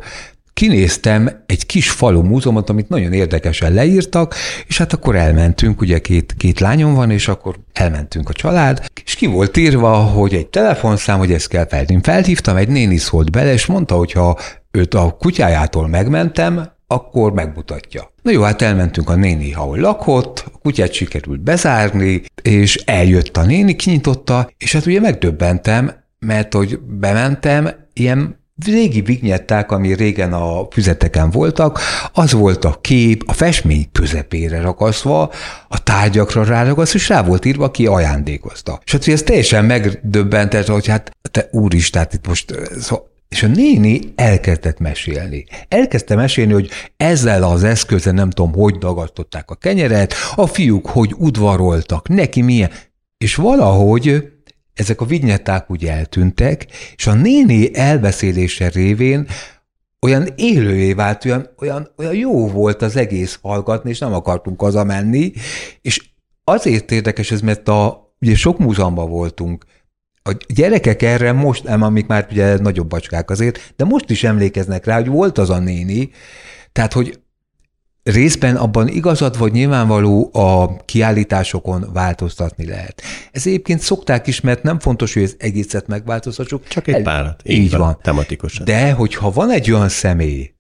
kinéztem 0.54 1.44
egy 1.46 1.66
kis 1.66 1.90
falu 1.90 2.22
múzeumot, 2.22 2.70
amit 2.70 2.90
nagyon 2.90 3.14
érdekesen 3.14 3.74
leírtak, 3.74 4.36
és 4.68 4.78
hát 4.78 4.94
akkor 4.94 5.16
elmentünk, 5.16 5.82
ugye 5.82 6.00
két, 6.00 6.34
két 6.38 6.60
lányom 6.60 6.94
van, 6.94 7.12
és 7.12 7.28
akkor 7.28 7.56
elmentünk 7.74 8.30
a 8.30 8.34
család, 8.34 8.86
és 9.06 9.16
ki 9.16 9.26
volt 9.26 9.58
írva, 9.58 9.94
hogy 9.94 10.34
egy 10.34 10.48
telefonszám, 10.48 11.18
hogy 11.18 11.32
ezt 11.32 11.48
kell 11.48 11.68
felhívni. 11.68 12.04
Felhívtam, 12.04 12.56
egy 12.56 12.70
néni 12.70 12.98
szólt 12.98 13.32
bele, 13.32 13.54
és 13.54 13.66
mondta, 13.66 13.96
hogy 13.96 14.12
ha 14.12 14.38
őt 14.78 14.94
a 14.94 15.16
kutyájától 15.20 15.88
megmentem, 15.88 16.72
akkor 16.88 17.34
megmutatja. 17.34 18.12
Na 18.22 18.32
jó, 18.32 18.42
hát 18.42 18.62
elmentünk 18.62 19.10
a 19.10 19.16
néni, 19.16 19.54
ahol 19.54 19.78
lakott, 19.78 20.44
a 20.54 20.58
kutyát 20.58 20.94
sikerült 20.94 21.42
bezárni, 21.42 22.22
és 22.42 22.76
eljött 22.76 23.38
a 23.38 23.44
néni, 23.44 23.76
kinyitotta, 23.76 24.50
és 24.58 24.74
hát 24.74 24.86
ugye 24.86 25.00
megdöbbentem, 25.00 25.92
mert 26.20 26.54
hogy 26.54 26.80
bementem, 26.80 27.70
ilyen 27.94 28.42
régi 28.66 29.02
vignetták, 29.02 29.72
ami 29.72 29.94
régen 29.94 30.34
a 30.34 30.68
füzeteken 30.72 31.30
voltak, 31.30 31.80
az 32.14 32.32
volt 32.32 32.66
a 32.66 32.78
kép, 32.82 33.24
a 33.28 33.34
festmény 33.34 33.90
közepére 33.92 34.62
ragasztva, 34.62 35.32
a 35.68 35.84
tárgyakra 35.84 36.44
ráragasztva, 36.44 37.00
és 37.00 37.10
rá 37.10 37.24
volt 37.24 37.46
írva, 37.46 37.72
ki 37.72 37.86
ajándékozta. 37.86 38.80
És 38.86 38.92
hát 38.92 39.08
ez 39.08 39.22
teljesen 39.22 39.66
megdöbbentett, 39.66 40.68
hogy 40.68 40.88
hát 40.88 41.12
te 41.32 41.48
úristen, 41.52 42.08
itt 42.12 42.28
most 42.28 42.54
szóval 42.80 43.12
És 43.34 43.44
a 43.44 43.48
néni 43.48 44.00
elkezdett 44.16 44.80
mesélni. 44.80 45.46
Elkezdte 45.68 46.16
mesélni, 46.16 46.54
hogy 46.54 46.70
ezzel 46.98 47.44
az 47.44 47.64
eszközzel 47.64 48.14
nem 48.14 48.30
tudom, 48.30 48.54
hogy 48.54 48.78
dagasztották 48.78 49.50
a 49.50 49.56
kenyeret, 49.56 50.14
a 50.36 50.48
fiúk 50.48 50.88
hogy 50.88 51.14
udvaroltak, 51.18 52.08
neki 52.08 52.42
milyen. 52.42 52.70
És 53.18 53.36
valahogy 53.36 54.32
ezek 54.74 55.02
a 55.02 55.06
vinyetták 55.06 55.72
úgy 55.72 55.86
eltűntek, 55.86 56.66
és 56.96 57.08
a 57.08 57.14
néni 57.14 57.76
elbeszélése 57.76 58.70
révén 58.70 59.28
olyan 60.02 60.28
élővé 60.36 60.94
vált, 60.94 61.26
olyan, 61.26 61.50
olyan, 61.60 61.92
olyan 61.98 62.16
jó 62.16 62.48
volt 62.48 62.82
az 62.82 62.96
egész 62.96 63.40
hallgatni, 63.42 63.90
és 63.90 64.00
nem 64.00 64.14
akartunk 64.14 64.62
hazamenni, 64.62 65.32
és 65.82 66.10
azért 66.44 66.92
érdekes 66.92 67.32
ez, 67.32 67.42
mert 67.42 67.68
a, 67.68 68.14
ugye 68.20 68.36
sok 68.36 68.58
múzeumban 68.58 69.10
voltunk, 69.10 69.66
a 70.24 70.36
gyerekek 70.48 71.02
erre 71.02 71.32
most, 71.32 71.64
nem, 71.64 71.82
amik 71.82 72.08
már 72.08 72.28
ugye 72.32 72.58
nagyobb 72.58 72.88
bacskák 72.88 73.30
azért, 73.30 73.74
de 73.76 73.86
most 73.86 74.10
is 74.10 74.24
emlékeznek 74.24 74.86
rá, 74.86 74.96
hogy 74.96 75.08
volt 75.08 75.38
az 75.38 75.50
a 75.50 75.60
néni, 75.60 76.10
tehát, 76.72 76.94
hogy 76.94 77.20
részben 78.04 78.56
abban 78.56 78.88
igazad 78.88 79.38
vagy 79.38 79.52
nyilvánvaló 79.52 80.30
a 80.34 80.76
kiállításokon 80.86 81.90
változtatni 81.94 82.66
lehet. 82.66 83.02
Ez 83.32 83.48
egyébként 83.48 83.80
szokták 83.80 84.28
is, 84.28 84.42
mert 84.42 84.64
nem 84.64 84.80
fontos, 84.80 85.14
hogy 85.14 85.24
ez 85.24 85.36
egészet 85.38 85.88
megváltoztassuk. 85.88 86.68
Csak 86.68 86.88
egy 86.88 87.04
párat. 87.04 87.42
Így, 87.46 87.58
így 87.58 87.72
van, 87.72 87.80
van. 87.80 88.00
Tematikusan. 88.02 88.66
De 88.66 88.92
hogyha 88.92 89.32
van 89.32 89.52
egy 89.52 89.72
olyan 89.72 89.90
személy, 89.90 90.54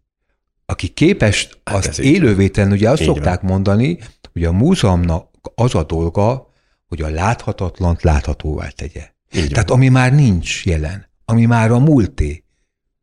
aki 0.66 0.88
képes 0.88 1.49
hát 1.64 1.76
azt 1.76 1.99
élővé 1.99 2.47
tenni, 2.47 2.74
ugye 2.74 2.89
azt 2.89 3.01
így 3.01 3.07
szokták 3.07 3.41
van. 3.41 3.51
mondani, 3.51 3.99
hogy 4.34 4.43
a 4.43 4.51
múzeumnak 4.51 5.30
az 5.55 5.76
a 5.76 5.84
dolga, 5.84 6.51
hogy 6.88 7.01
a 7.01 7.09
láthatatlant 7.09 8.03
láthatóvá 8.03 8.68
tegye. 8.68 9.12
Így 9.36 9.49
Tehát 9.49 9.69
van. 9.69 9.77
ami 9.77 9.89
már 9.89 10.13
nincs 10.13 10.65
jelen, 10.65 11.09
ami 11.25 11.45
már 11.45 11.71
a 11.71 11.79
múlté, 11.79 12.43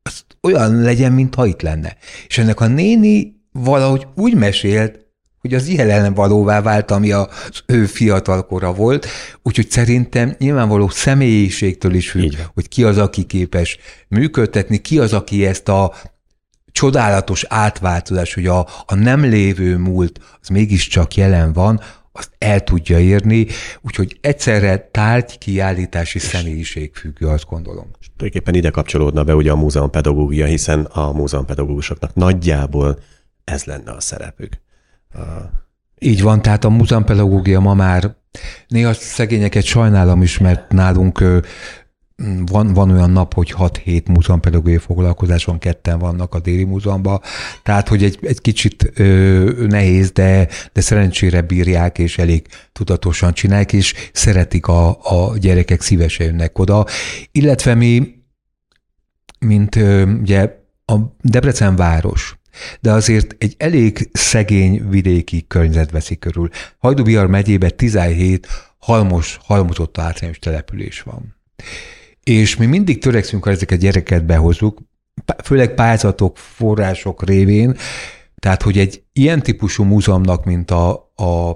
az 0.02 0.24
olyan 0.40 0.80
legyen, 0.80 1.12
mintha 1.12 1.46
itt 1.46 1.62
lenne. 1.62 1.96
És 2.28 2.38
ennek 2.38 2.60
a 2.60 2.66
néni 2.66 3.40
valahogy 3.52 4.06
úgy 4.14 4.34
mesélt, 4.34 4.98
hogy 5.40 5.54
az 5.54 5.68
jelen 5.68 6.14
valóvá 6.14 6.62
vált, 6.62 6.90
ami 6.90 7.12
az 7.12 7.28
ő 7.66 7.86
fiatalkora 7.86 8.72
volt, 8.72 9.06
úgyhogy 9.42 9.70
szerintem 9.70 10.34
nyilvánvaló 10.38 10.88
személyiségtől 10.88 11.94
is 11.94 12.10
függ, 12.10 12.34
hogy 12.54 12.68
ki 12.68 12.84
az, 12.84 12.98
aki 12.98 13.24
képes 13.24 13.78
működtetni, 14.08 14.78
ki 14.78 14.98
az, 14.98 15.12
aki 15.12 15.46
ezt 15.46 15.68
a 15.68 15.94
csodálatos 16.72 17.44
átváltozás, 17.48 18.34
hogy 18.34 18.46
a, 18.46 18.66
a 18.86 18.94
nem 18.94 19.24
lévő 19.24 19.76
múlt 19.76 20.20
az 20.40 20.48
mégiscsak 20.48 21.14
jelen 21.14 21.52
van, 21.52 21.80
azt 22.12 22.30
el 22.38 22.64
tudja 22.64 22.98
érni, 22.98 23.46
úgyhogy 23.80 24.18
egyszerre 24.20 24.88
tárgy, 24.90 25.38
kiállítási 25.38 26.18
személyiség 26.18 26.94
függő, 26.94 27.26
azt 27.26 27.46
gondolom. 27.48 27.90
És 28.00 28.06
tulajdonképpen 28.16 28.54
ide 28.54 28.70
kapcsolódna 28.70 29.24
be 29.24 29.34
ugye 29.34 29.50
a 29.50 29.56
múzeumpedagógia, 29.56 30.46
hiszen 30.46 30.84
a 30.84 31.12
múzeumpedagógusoknak 31.12 32.14
nagyjából 32.14 32.98
ez 33.44 33.64
lenne 33.64 33.90
a 33.90 34.00
szerepük. 34.00 34.60
Így 35.98 36.22
van, 36.22 36.42
tehát 36.42 36.64
a 36.64 36.68
múzeumpedagógia 36.68 37.60
ma 37.60 37.74
már 37.74 38.14
néha 38.68 38.92
szegényeket 38.92 39.64
sajnálom 39.64 40.22
is, 40.22 40.38
mert 40.38 40.72
nálunk 40.72 41.24
van, 42.46 42.72
van 42.72 42.90
olyan 42.90 43.10
nap, 43.10 43.34
hogy 43.34 43.54
6-7 43.58 44.04
múzeumpedagógiai 44.06 44.78
foglalkozáson 44.78 45.58
ketten 45.58 45.98
vannak 45.98 46.34
a 46.34 46.40
déli 46.40 46.64
múzeumban, 46.64 47.20
tehát 47.62 47.88
hogy 47.88 48.04
egy, 48.04 48.18
egy 48.22 48.40
kicsit 48.40 48.90
ö, 48.94 49.66
nehéz, 49.68 50.10
de, 50.10 50.48
de 50.72 50.80
szerencsére 50.80 51.40
bírják, 51.42 51.98
és 51.98 52.18
elég 52.18 52.46
tudatosan 52.72 53.32
csinálják, 53.32 53.72
és 53.72 53.94
szeretik 54.12 54.66
a, 54.66 54.88
a 54.88 55.38
gyerekek 55.38 55.80
szívesen 55.80 56.26
jönnek 56.26 56.58
oda. 56.58 56.86
Illetve 57.32 57.74
mi, 57.74 58.14
mint 59.38 59.76
ö, 59.76 60.02
ugye 60.06 60.58
a 60.86 60.94
Debrecen 61.22 61.76
város, 61.76 62.38
de 62.80 62.92
azért 62.92 63.34
egy 63.38 63.54
elég 63.58 64.10
szegény 64.12 64.88
vidéki 64.88 65.44
környezet 65.48 65.90
veszi 65.90 66.18
körül. 66.18 66.48
Hajdubihar 66.78 67.26
megyébe 67.26 67.70
17 67.70 68.46
halmos, 68.78 69.38
halmozott 69.42 69.98
általános 69.98 70.38
település 70.38 71.00
van. 71.00 71.36
És 72.30 72.56
mi 72.56 72.66
mindig 72.66 72.98
törekszünk, 72.98 73.44
ha 73.44 73.50
ezeket 73.50 73.78
gyereket 73.78 74.24
behozzuk, 74.24 74.78
főleg 75.44 75.74
pályázatok, 75.74 76.36
források 76.36 77.24
révén, 77.24 77.76
tehát, 78.38 78.62
hogy 78.62 78.78
egy 78.78 79.02
ilyen 79.12 79.42
típusú 79.42 79.84
múzeumnak, 79.84 80.44
mint 80.44 80.70
a, 80.70 81.12
a, 81.14 81.48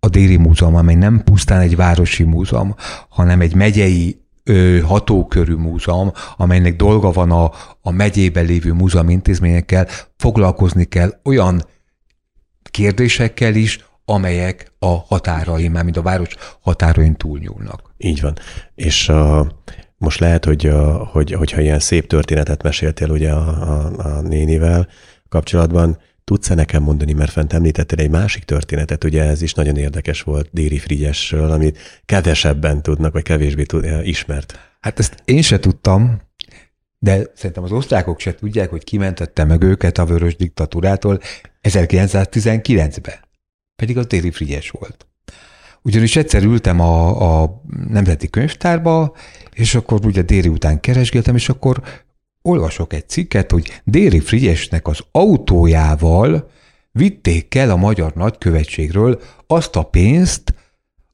a 0.00 0.08
Déri 0.08 0.36
Múzeum, 0.36 0.74
amely 0.74 0.94
nem 0.94 1.24
pusztán 1.24 1.60
egy 1.60 1.76
városi 1.76 2.22
múzeum, 2.22 2.74
hanem 3.08 3.40
egy 3.40 3.54
megyei 3.54 4.20
ö, 4.44 4.78
hatókörű 4.80 5.54
múzeum, 5.54 6.12
amelynek 6.36 6.76
dolga 6.76 7.10
van 7.10 7.30
a, 7.30 7.52
a 7.80 7.90
megyében 7.90 8.44
lévő 8.44 8.72
múzeum 8.72 9.08
intézményekkel, 9.08 9.86
foglalkozni 10.16 10.84
kell 10.84 11.20
olyan 11.24 11.62
kérdésekkel 12.70 13.54
is, 13.54 13.84
amelyek 14.04 14.72
a 14.78 15.04
határain, 15.06 15.70
már 15.70 15.84
mint 15.84 15.96
a 15.96 16.02
város 16.02 16.36
határain 16.60 17.16
túlnyúlnak. 17.16 17.94
Így 17.98 18.20
van. 18.20 18.34
És 18.74 19.08
a, 19.08 19.52
most 20.00 20.20
lehet, 20.20 20.44
hogy, 20.44 20.72
hogy, 21.12 21.32
hogyha 21.32 21.60
ilyen 21.60 21.78
szép 21.78 22.06
történetet 22.06 22.62
meséltél 22.62 23.10
ugye 23.10 23.32
a, 23.32 23.48
a, 23.48 23.92
a 23.98 24.20
nénivel 24.20 24.88
kapcsolatban, 25.28 25.98
tudsz-e 26.24 26.54
nekem 26.54 26.82
mondani, 26.82 27.12
mert 27.12 27.30
fent 27.30 27.52
említettél 27.52 27.98
egy 27.98 28.10
másik 28.10 28.44
történetet, 28.44 29.04
ugye 29.04 29.22
ez 29.22 29.42
is 29.42 29.54
nagyon 29.54 29.76
érdekes 29.76 30.22
volt 30.22 30.48
Déri 30.52 30.78
Frigyesről, 30.78 31.50
amit 31.50 31.78
kevesebben 32.04 32.82
tudnak, 32.82 33.12
vagy 33.12 33.22
kevésbé 33.22 33.62
tud, 33.62 33.86
ismert. 34.02 34.58
Hát 34.80 34.98
ezt 34.98 35.22
én 35.24 35.42
se 35.42 35.58
tudtam, 35.58 36.20
de 36.98 37.22
szerintem 37.34 37.64
az 37.64 37.72
osztrákok 37.72 38.20
se 38.20 38.34
tudják, 38.34 38.70
hogy 38.70 38.84
kimentette 38.84 39.44
meg 39.44 39.62
őket 39.62 39.98
a 39.98 40.04
vörös 40.04 40.36
diktatúrától 40.36 41.20
1919-ben. 41.62 43.18
Pedig 43.76 43.98
az 43.98 44.06
Déri 44.06 44.30
Frigyes 44.30 44.70
volt. 44.70 45.09
Ugyanis 45.82 46.16
egyszer 46.16 46.42
ültem 46.42 46.80
a, 46.80 47.42
a 47.42 47.62
Nemzeti 47.88 48.30
Könyvtárba, 48.30 49.16
és 49.52 49.74
akkor 49.74 50.06
ugye 50.06 50.22
déli 50.22 50.48
után 50.48 50.80
keresgéltem, 50.80 51.34
és 51.34 51.48
akkor 51.48 51.82
olvasok 52.42 52.92
egy 52.92 53.08
cikket, 53.08 53.50
hogy 53.50 53.80
Déri 53.84 54.20
Frigyesnek 54.20 54.88
az 54.88 55.00
autójával 55.10 56.50
vitték 56.92 57.54
el 57.54 57.70
a 57.70 57.76
magyar 57.76 58.12
nagykövetségről 58.14 59.20
azt 59.46 59.76
a 59.76 59.82
pénzt, 59.82 60.54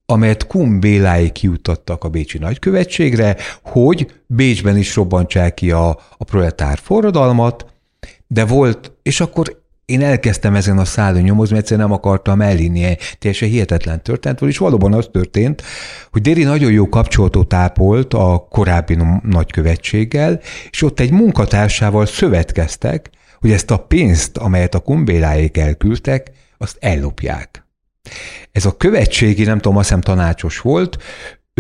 amelyet 0.07 0.47
Béláig 0.81 1.33
kiutattak 1.33 2.05
a 2.05 2.09
Bécsi 2.09 2.39
nagykövetségre, 2.39 3.37
hogy 3.63 4.21
Bécsben 4.27 4.77
is 4.77 4.95
robbantsák 4.95 5.55
ki 5.55 5.71
a, 5.71 5.89
a 6.19 6.25
proletár 6.25 6.79
forradalmat, 6.79 7.67
de 8.27 8.45
volt, 8.45 8.93
és 9.03 9.21
akkor 9.21 9.65
én 9.87 10.03
elkezdtem 10.03 10.55
ezen 10.55 10.79
a 10.79 10.85
szállon 10.85 11.23
nyomozni, 11.23 11.55
mert 11.55 11.65
egyszerűen 11.67 11.89
nem 11.89 11.97
akartam 11.97 12.41
elhinni. 12.41 12.97
Teljesen 13.19 13.49
hihetetlen 13.49 14.03
történt, 14.03 14.41
és 14.41 14.59
valóban 14.59 14.93
az 14.93 15.09
történt, 15.13 15.63
hogy 16.11 16.23
Déri 16.23 16.43
nagyon 16.43 16.73
jó 16.73 16.89
kapcsolatot 16.89 17.53
ápolt 17.53 18.15
a 18.15 18.47
korábbi 18.51 18.99
nagykövetséggel, 19.23 20.41
és 20.71 20.83
ott 20.83 21.01
egy 21.01 21.11
munkatársával 21.11 22.07
szövetkeztek, 22.07 23.11
hogy 23.41 23.51
ezt 23.51 23.71
a 23.71 23.79
pénzt, 23.79 24.37
amelyet 24.37 24.75
a 24.75 24.79
kumbéláék 24.79 25.57
elküldtek, 25.57 26.31
azt 26.59 26.77
ellopják. 26.81 27.67
Ez 28.53 28.65
a 28.65 28.77
követségi, 28.77 29.45
nem 29.45 29.59
tudom, 29.59 29.77
azt 29.77 29.89
hiszem 29.89 30.01
tanácsos 30.01 30.61
volt, 30.61 30.97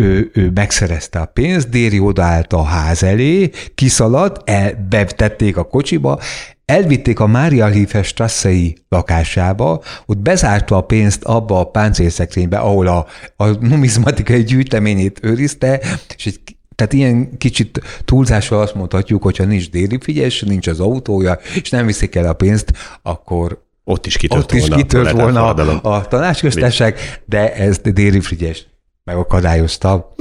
ő, 0.00 0.30
ő 0.34 0.50
megszerezte 0.54 1.18
a 1.18 1.24
pénzt, 1.24 1.68
Déri 1.68 1.98
odaállt 1.98 2.52
a 2.52 2.62
ház 2.62 3.02
elé, 3.02 3.50
kiszaladt, 3.74 4.50
el, 4.50 4.86
betették 4.88 5.56
a 5.56 5.64
kocsiba, 5.64 6.20
elvitték 6.64 7.20
a 7.20 7.26
Mária 7.26 7.66
Hífes 7.66 8.06
Strasszei 8.06 8.76
lakásába, 8.88 9.82
ott 10.06 10.18
bezárta 10.18 10.76
a 10.76 10.80
pénzt 10.80 11.24
abba 11.24 11.60
a 11.60 11.64
páncélszekrénybe, 11.64 12.58
ahol 12.58 12.86
a, 12.86 13.06
a 13.36 13.46
numizmatikai 13.46 14.42
gyűjteményét 14.42 15.18
őrizte, 15.22 15.80
és 16.16 16.26
egy 16.26 16.40
tehát 16.74 16.92
ilyen 16.92 17.38
kicsit 17.38 17.80
túlzással 18.04 18.60
azt 18.60 18.74
mondhatjuk, 18.74 19.22
hogyha 19.22 19.44
nincs 19.44 19.70
déli 19.70 19.98
figyes, 20.00 20.40
nincs 20.40 20.66
az 20.66 20.80
autója, 20.80 21.38
és 21.62 21.70
nem 21.70 21.86
viszik 21.86 22.14
el 22.14 22.26
a 22.26 22.32
pénzt, 22.32 22.72
akkor 23.02 23.64
ott 23.84 24.06
is 24.06 24.16
kitört 24.16 24.42
ott 24.42 24.52
is 24.52 24.60
volna, 24.60 24.76
kitört 24.76 25.10
volna 25.10 25.54
a, 25.54 25.94
a 25.94 26.08
tanácsköztesség, 26.08 26.94
de 27.24 27.54
ez 27.54 27.78
déli 27.78 28.20
frigyes 28.20 28.66
megakadályozta. 29.06 30.14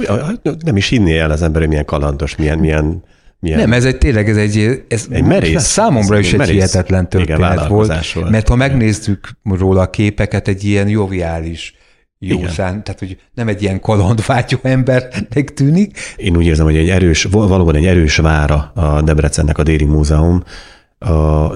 Nem 0.64 0.76
is 0.76 0.88
hinné 0.88 1.18
el 1.18 1.30
az 1.30 1.42
ember, 1.42 1.60
hogy 1.60 1.70
milyen 1.70 1.84
kalandos, 1.84 2.36
milyen, 2.36 2.58
milyen 2.58 3.02
milyen... 3.40 3.58
Nem, 3.58 3.72
ez 3.72 3.84
egy 3.84 3.98
tényleg, 3.98 4.28
ez 4.28 4.36
egy, 4.36 4.84
ez 4.88 5.06
egy 5.10 5.22
merész, 5.22 5.62
számomra 5.62 6.18
is 6.18 6.32
egy 6.32 6.38
merész, 6.38 6.54
hihetetlen 6.54 7.08
történet 7.08 7.54
igen, 7.54 7.68
volt, 7.68 8.12
volt, 8.12 8.30
mert 8.30 8.48
ha 8.48 8.56
megnéztük 8.56 9.28
róla 9.42 9.80
a 9.80 9.90
képeket, 9.90 10.48
egy 10.48 10.64
ilyen 10.64 10.88
joviális, 10.88 11.74
jó 12.18 12.46
szán, 12.46 12.84
tehát 12.84 12.98
hogy 12.98 13.18
nem 13.34 13.48
egy 13.48 13.62
ilyen 13.62 13.80
kalandvágyó 13.80 14.58
embernek 14.62 15.54
tűnik. 15.54 15.98
Én 16.16 16.36
úgy 16.36 16.46
érzem, 16.46 16.64
hogy 16.64 16.76
egy 16.76 16.88
erős, 16.88 17.22
valóban 17.22 17.74
egy 17.74 17.86
erős 17.86 18.16
vára 18.16 18.72
a 18.74 19.02
Debrecennek 19.02 19.58
a 19.58 19.62
Déri 19.62 19.84
Múzeum, 19.84 20.42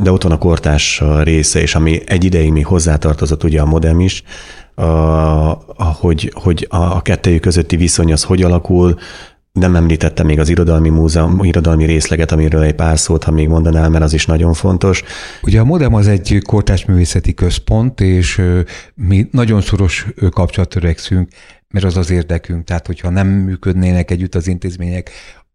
de 0.03 0.13
ott 0.13 0.23
van 0.23 0.33
a 0.33 0.39
kortás 0.39 1.03
része, 1.23 1.61
és 1.61 1.75
ami 1.75 2.01
egy 2.07 2.25
ideig 2.25 2.53
még 2.53 2.67
hozzátartozott 2.67 3.45
ugye 3.45 3.61
a 3.61 3.67
modem 3.67 4.01
is, 4.01 4.23
hogy, 5.77 6.33
hogy 6.35 6.67
a 6.69 7.03
kettejük 7.03 7.41
közötti 7.41 7.77
viszony 7.77 8.13
az 8.13 8.23
hogy 8.23 8.43
alakul, 8.43 8.99
Nem 9.53 9.77
említette 9.77 10.23
még 10.23 10.39
az 10.39 10.49
irodalmi 10.49 10.89
múzeum, 10.89 11.45
irodalmi 11.45 11.85
részleget, 11.85 12.33
amiről 12.33 12.63
egy 12.63 12.75
pár 12.75 12.99
szót, 12.99 13.25
ha 13.25 13.31
még 13.31 13.49
mondanál, 13.49 13.89
mert 13.89 14.05
az 14.05 14.13
is 14.13 14.27
nagyon 14.27 14.53
fontos. 14.53 15.03
Ugye 15.43 15.61
a 15.61 15.65
Modem 15.65 15.95
az 15.95 16.09
egy 16.09 16.39
kortás 16.47 16.85
művészeti 16.85 17.35
központ, 17.35 18.01
és 18.01 18.43
mi 18.95 19.29
nagyon 19.31 19.61
szoros 19.61 20.07
kapcsolat 20.31 20.69
törekszünk, 20.69 21.29
mert 21.69 21.85
az 21.85 21.97
az 21.97 22.11
érdekünk. 22.11 22.65
Tehát, 22.65 22.87
hogyha 22.87 23.11
nem 23.11 23.29
működnének 23.29 24.11
együtt 24.11 24.35
az 24.35 24.47
intézmények, 24.47 25.11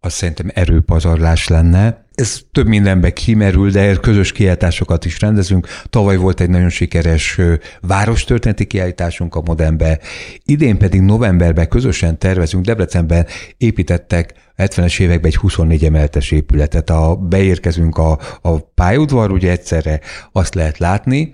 az 0.05 0.13
szerintem 0.13 0.51
erőpazarlás 0.53 1.47
lenne. 1.47 2.05
Ez 2.13 2.39
több 2.51 2.67
mindenbe 2.67 3.13
kimerül, 3.13 3.71
de 3.71 3.95
közös 3.95 4.31
kiállításokat 4.31 5.05
is 5.05 5.19
rendezünk. 5.19 5.67
Tavaly 5.89 6.15
volt 6.15 6.39
egy 6.39 6.49
nagyon 6.49 6.69
sikeres 6.69 7.39
várostörténeti 7.81 8.65
kiállításunk 8.65 9.35
a 9.35 9.41
Modernbe. 9.45 9.99
Idén 10.43 10.77
pedig 10.77 11.01
novemberben 11.01 11.67
közösen 11.67 12.19
tervezünk, 12.19 12.65
Debrecenben 12.65 13.25
építettek 13.57 14.33
70-es 14.57 14.99
években 14.99 15.31
egy 15.31 15.37
24 15.37 15.85
emeletes 15.85 16.31
épületet. 16.31 16.89
A, 16.89 17.15
beérkezünk 17.15 17.97
a, 17.97 18.19
a 18.41 18.57
pályaudvar, 18.59 19.31
ugye 19.31 19.51
egyszerre 19.51 19.99
azt 20.31 20.55
lehet 20.55 20.77
látni, 20.77 21.33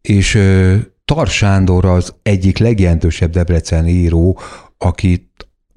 és 0.00 0.38
Tar 1.04 1.26
Sándor 1.26 1.84
az 1.84 2.14
egyik 2.22 2.58
legjelentősebb 2.58 3.30
debreceni 3.30 3.90
író, 3.90 4.38
aki 4.78 5.30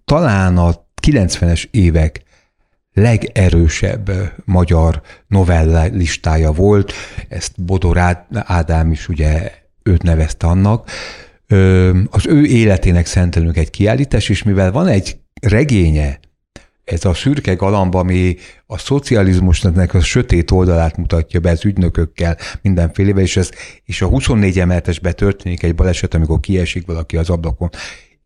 talán 0.06 0.58
a 0.58 0.84
90-es 1.08 1.64
évek 1.72 2.24
legerősebb 2.94 4.12
magyar 4.46 5.02
novella 5.28 5.84
listája 5.84 6.52
volt, 6.52 6.94
ezt 7.30 7.64
Bodor 7.64 7.98
Ádám 8.34 8.92
is 8.92 9.10
ugye 9.10 9.52
őt 9.84 10.04
nevezte 10.04 10.48
annak. 10.48 10.90
Az 12.10 12.28
ő 12.28 12.46
életének 12.46 13.06
szentelünk 13.06 13.58
egy 13.58 13.70
kiállítás, 13.70 14.30
és 14.30 14.44
mivel 14.44 14.72
van 14.72 14.88
egy 14.88 15.18
regénye, 15.42 16.20
ez 16.84 17.06
a 17.06 17.14
szürke 17.14 17.54
galamb, 17.54 17.96
ami 17.96 18.36
a 18.66 18.78
szocializmusnak 18.78 19.94
a 19.94 20.00
sötét 20.00 20.52
oldalát 20.52 20.98
mutatja 20.98 21.40
be 21.40 21.50
az 21.50 21.66
ügynökökkel 21.66 22.38
mindenfélevel, 22.62 23.24
és, 23.24 23.38
ez, 23.38 23.50
és 23.86 24.02
a 24.02 24.08
24 24.08 24.60
emeletesbe 24.60 25.12
történik 25.12 25.64
egy 25.64 25.76
baleset, 25.76 26.14
amikor 26.14 26.40
kiesik 26.40 26.86
valaki 26.86 27.18
az 27.18 27.30
ablakon, 27.30 27.70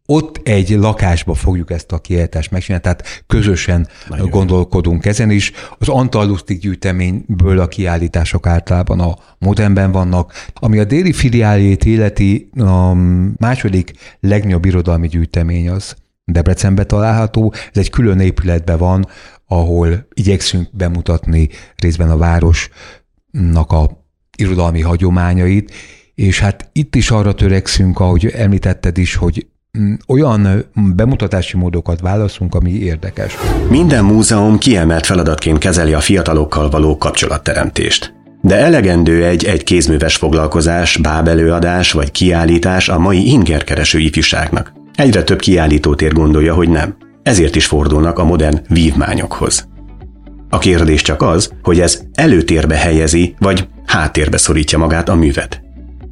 ott 0.10 0.40
egy 0.44 0.70
lakásba 0.70 1.34
fogjuk 1.34 1.72
ezt 1.72 1.92
a 1.92 2.00
kiállítást 2.00 2.52
megcsinálni, 2.52 2.84
tehát 2.84 3.24
közösen 3.28 3.88
Nagyon 4.10 4.30
gondolkodunk 4.30 5.04
jó. 5.04 5.12
ezen 5.12 5.30
is. 5.30 5.52
Az 5.78 5.90
Antallusztik 5.90 6.60
gyűjteményből 6.60 7.60
a 7.60 7.68
kiállítások 7.68 8.48
általában 8.48 9.00
a 9.00 9.16
modernben 9.40 9.92
vannak. 9.92 10.34
Ami 10.54 10.80
a 10.80 10.84
déli 10.84 11.14
filiáljét 11.14 11.86
életi, 11.86 12.50
a 12.58 12.94
második 13.38 13.92
legnagyobb 14.20 14.66
irodalmi 14.66 15.08
gyűjtemény 15.08 15.70
az 15.70 15.96
Debrecenbe 16.26 16.84
található. 16.84 17.54
Ez 17.54 17.78
egy 17.78 17.90
külön 17.90 18.20
épületben 18.20 18.78
van, 18.78 19.08
ahol 19.48 20.08
igyekszünk 20.14 20.68
bemutatni 20.72 21.50
részben 21.76 22.10
a 22.10 22.18
városnak 22.18 23.72
a 23.72 24.06
irodalmi 24.38 24.82
hagyományait, 24.82 25.74
és 26.16 26.40
hát 26.40 26.70
itt 26.72 26.96
is 26.96 27.12
arra 27.12 27.34
törekszünk, 27.34 28.00
ahogy 28.00 28.26
említetted 28.26 28.98
is, 28.98 29.16
hogy 29.16 29.48
olyan 30.08 30.66
bemutatási 30.96 31.58
módokat 31.58 32.02
válaszunk, 32.02 32.56
ami 32.56 32.72
érdekes. 32.72 33.38
Minden 33.70 34.04
múzeum 34.04 34.58
kiemelt 34.58 35.06
feladatként 35.06 35.58
kezeli 35.58 35.94
a 35.94 36.00
fiatalokkal 36.00 36.70
való 36.70 36.98
kapcsolatteremtést. 36.98 38.16
De 38.42 38.56
elegendő 38.56 39.26
egy 39.26 39.46
egy 39.46 39.64
kézműves 39.64 40.16
foglalkozás, 40.16 40.98
bábelőadás 40.98 41.92
vagy 41.92 42.12
kiállítás 42.12 42.90
a 42.90 43.00
mai 43.00 43.30
ingerkereső 43.30 44.00
ifjúságnak. 44.00 44.74
Egyre 44.96 45.24
több 45.24 45.40
kiállítótér 45.40 46.14
gondolja, 46.14 46.54
hogy 46.54 46.70
nem. 46.70 46.96
Ezért 47.24 47.56
is 47.56 47.66
fordulnak 47.66 48.20
a 48.20 48.24
modern 48.24 48.62
vívmányokhoz. 48.70 49.68
A 50.50 50.58
kérdés 50.58 51.02
csak 51.02 51.22
az, 51.22 51.52
hogy 51.62 51.80
ez 51.80 52.02
előtérbe 52.14 52.76
helyezi, 52.76 53.36
vagy 53.40 53.68
háttérbe 53.86 54.38
szorítja 54.38 54.78
magát 54.78 55.10
a 55.10 55.16
művet. 55.16 55.62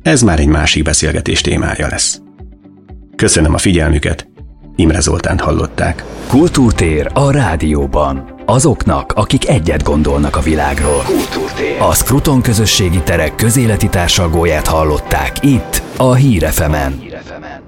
Ez 0.01 0.21
már 0.21 0.39
egy 0.39 0.47
másik 0.47 0.83
beszélgetés 0.83 1.41
témája 1.41 1.87
lesz. 1.87 2.21
Köszönöm 3.15 3.53
a 3.53 3.57
figyelmüket, 3.57 4.27
Imre 4.75 4.99
Zoltánt 4.99 5.41
hallották. 5.41 6.03
Kultúrtér 6.27 7.07
a 7.13 7.31
rádióban. 7.31 8.33
Azoknak, 8.45 9.11
akik 9.11 9.49
egyet 9.49 9.83
gondolnak 9.83 10.35
a 10.35 10.39
világról. 10.39 11.01
Kultúrtér. 11.05 11.81
A 11.81 11.93
Skruton 11.93 12.41
közösségi 12.41 13.01
terek 13.03 13.35
közéleti 13.35 13.89
társalgóját 13.89 14.67
hallották 14.67 15.43
itt, 15.43 15.81
a 15.97 16.13
Hírefemen. 16.13 16.99
Hírefemen. 16.99 17.64